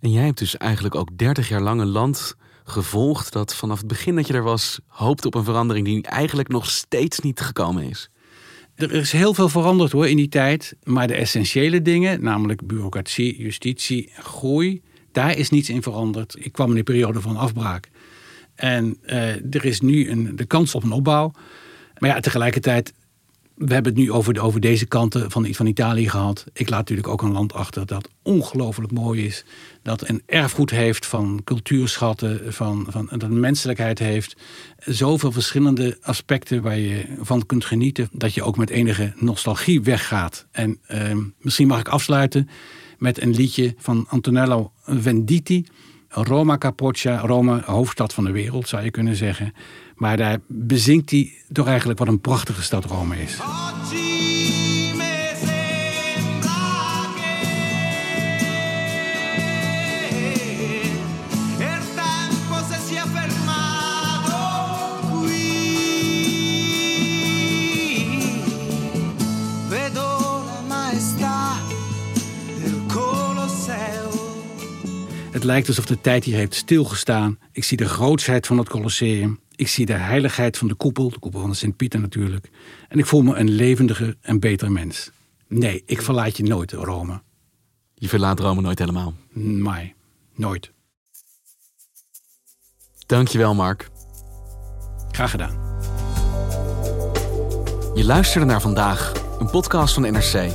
En 0.00 0.10
jij 0.10 0.24
hebt 0.24 0.38
dus 0.38 0.56
eigenlijk 0.56 0.94
ook 0.94 1.18
30 1.18 1.48
jaar 1.48 1.60
lang 1.60 1.80
een 1.80 1.86
land 1.86 2.36
gevolgd 2.64 3.32
dat 3.32 3.54
vanaf 3.54 3.78
het 3.78 3.86
begin 3.86 4.16
dat 4.16 4.26
je 4.26 4.32
er 4.32 4.42
was 4.42 4.80
hoopte 4.86 5.26
op 5.26 5.34
een 5.34 5.44
verandering 5.44 5.86
die 5.86 6.02
eigenlijk 6.02 6.48
nog 6.48 6.70
steeds 6.70 7.20
niet 7.20 7.40
gekomen 7.40 7.82
is. 7.82 8.10
Er 8.74 8.92
is 8.92 9.12
heel 9.12 9.34
veel 9.34 9.48
veranderd 9.48 9.92
hoor 9.92 10.08
in 10.08 10.16
die 10.16 10.28
tijd, 10.28 10.76
maar 10.82 11.06
de 11.06 11.14
essentiële 11.14 11.82
dingen, 11.82 12.22
namelijk 12.22 12.66
bureaucratie, 12.66 13.42
justitie, 13.42 14.12
groei, 14.14 14.82
daar 15.18 15.36
is 15.36 15.50
niets 15.50 15.68
in 15.68 15.82
veranderd. 15.82 16.36
Ik 16.38 16.52
kwam 16.52 16.70
in 16.70 16.76
een 16.76 16.84
periode 16.84 17.20
van 17.20 17.36
afbraak. 17.36 17.88
En 18.54 18.98
uh, 19.06 19.54
er 19.54 19.64
is 19.64 19.80
nu 19.80 20.10
een, 20.10 20.36
de 20.36 20.44
kans 20.44 20.74
op 20.74 20.82
een 20.82 20.92
opbouw. 20.92 21.32
Maar 21.98 22.10
ja, 22.10 22.20
tegelijkertijd 22.20 22.92
we 23.54 23.74
hebben 23.74 23.92
het 23.92 24.02
nu 24.02 24.12
over, 24.12 24.34
de, 24.34 24.40
over 24.40 24.60
deze 24.60 24.86
kanten 24.86 25.30
van, 25.30 25.54
van 25.54 25.66
Italië 25.66 26.08
gehad. 26.08 26.44
Ik 26.52 26.68
laat 26.68 26.78
natuurlijk 26.78 27.08
ook 27.08 27.22
een 27.22 27.32
land 27.32 27.52
achter 27.52 27.86
dat 27.86 28.08
ongelooflijk 28.22 28.92
mooi 28.92 29.24
is. 29.24 29.44
Dat 29.82 30.08
een 30.08 30.22
erfgoed 30.26 30.70
heeft 30.70 31.06
van 31.06 31.40
cultuurschatten, 31.44 32.52
van, 32.52 32.86
van, 32.88 33.08
dat 33.16 33.30
menselijkheid 33.30 33.98
heeft. 33.98 34.36
Zoveel 34.78 35.32
verschillende 35.32 35.98
aspecten 36.00 36.62
waar 36.62 36.78
je 36.78 37.04
van 37.20 37.46
kunt 37.46 37.64
genieten. 37.64 38.08
Dat 38.12 38.34
je 38.34 38.42
ook 38.42 38.56
met 38.56 38.70
enige 38.70 39.12
nostalgie 39.16 39.82
weggaat. 39.82 40.46
En 40.50 40.78
uh, 40.90 41.16
misschien 41.38 41.66
mag 41.66 41.80
ik 41.80 41.88
afsluiten 41.88 42.48
met 42.98 43.22
een 43.22 43.34
liedje 43.34 43.74
van 43.78 44.06
Antonello 44.08 44.72
Venditti. 44.84 45.66
Roma 46.08 46.58
Capoccia, 46.58 47.18
Rome, 47.18 47.62
hoofdstad 47.64 48.14
van 48.14 48.24
de 48.24 48.30
wereld 48.30 48.68
zou 48.68 48.84
je 48.84 48.90
kunnen 48.90 49.16
zeggen. 49.16 49.52
Maar 49.94 50.16
daar 50.16 50.38
bezinkt 50.46 51.10
hij 51.10 51.32
toch 51.52 51.66
eigenlijk 51.66 51.98
wat 51.98 52.08
een 52.08 52.20
prachtige 52.20 52.62
stad 52.62 52.84
Rome 52.84 53.22
is. 53.22 53.38
Lijkt 75.48 75.68
alsof 75.68 75.86
de 75.86 76.00
tijd 76.00 76.24
hier 76.24 76.36
heeft 76.36 76.54
stilgestaan. 76.54 77.38
Ik 77.52 77.64
zie 77.64 77.76
de 77.76 77.88
grootsheid 77.88 78.46
van 78.46 78.58
het 78.58 78.68
Colosseum. 78.68 79.40
Ik 79.54 79.68
zie 79.68 79.86
de 79.86 79.92
heiligheid 79.92 80.58
van 80.58 80.68
de 80.68 80.74
koepel, 80.74 81.10
de 81.10 81.18
koepel 81.18 81.40
van 81.40 81.50
de 81.50 81.56
Sint-Pieter 81.56 82.00
natuurlijk. 82.00 82.50
En 82.88 82.98
ik 82.98 83.06
voel 83.06 83.22
me 83.22 83.36
een 83.36 83.50
levendiger 83.50 84.16
en 84.20 84.40
beter 84.40 84.72
mens. 84.72 85.10
Nee, 85.46 85.82
ik 85.86 86.02
verlaat 86.02 86.36
je 86.36 86.42
nooit, 86.42 86.72
Rome. 86.72 87.22
Je 87.94 88.08
verlaat 88.08 88.40
Rome 88.40 88.60
nooit 88.60 88.78
helemaal? 88.78 89.14
Nee, 89.32 89.94
nooit. 90.34 90.72
Dankjewel, 93.06 93.54
Mark. 93.54 93.90
Graag 95.10 95.30
gedaan. 95.30 95.66
Je 97.94 98.04
luisterde 98.04 98.46
naar 98.46 98.60
vandaag, 98.60 99.12
een 99.38 99.50
podcast 99.50 99.94
van 99.94 100.02
NRC. 100.02 100.52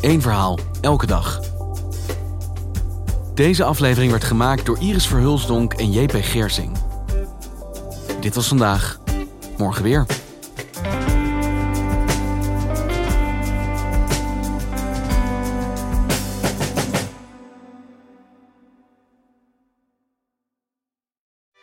Eén 0.00 0.20
verhaal, 0.20 0.58
elke 0.80 1.06
dag. 1.06 1.51
Deze 3.34 3.64
aflevering 3.64 4.10
werd 4.10 4.24
gemaakt 4.24 4.66
door 4.66 4.78
Iris 4.80 5.06
Verhulsdonk 5.06 5.72
en 5.72 5.92
JP 5.92 6.14
Gersing. 6.20 6.76
Dit 8.20 8.34
was 8.34 8.48
vandaag. 8.48 9.00
Morgen 9.56 9.82
weer. 9.82 10.06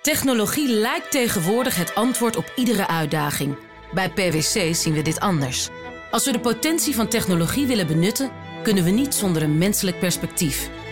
Technologie 0.02 0.70
lijkt 0.70 1.12
tegenwoordig 1.12 1.76
het 1.76 1.96
antwoord 1.96 2.36
op 2.36 2.52
iedere 2.56 2.88
uitdaging. 2.88 3.58
Bij 3.94 4.10
PwC 4.10 4.76
zien 4.76 4.94
we 4.94 5.02
dit 5.02 5.20
anders. 5.20 5.70
Als 6.12 6.26
we 6.26 6.32
de 6.32 6.40
potentie 6.40 6.96
van 6.96 7.08
technologie 7.08 7.68
willen 7.68 7.88
benutten, 7.88 8.32
kunnen 8.64 8.84
we 8.84 8.90
niet 8.90 9.14
zonder 9.14 9.44
een 9.44 9.58
menselijk 9.58 10.00
perspectief. 10.00 10.70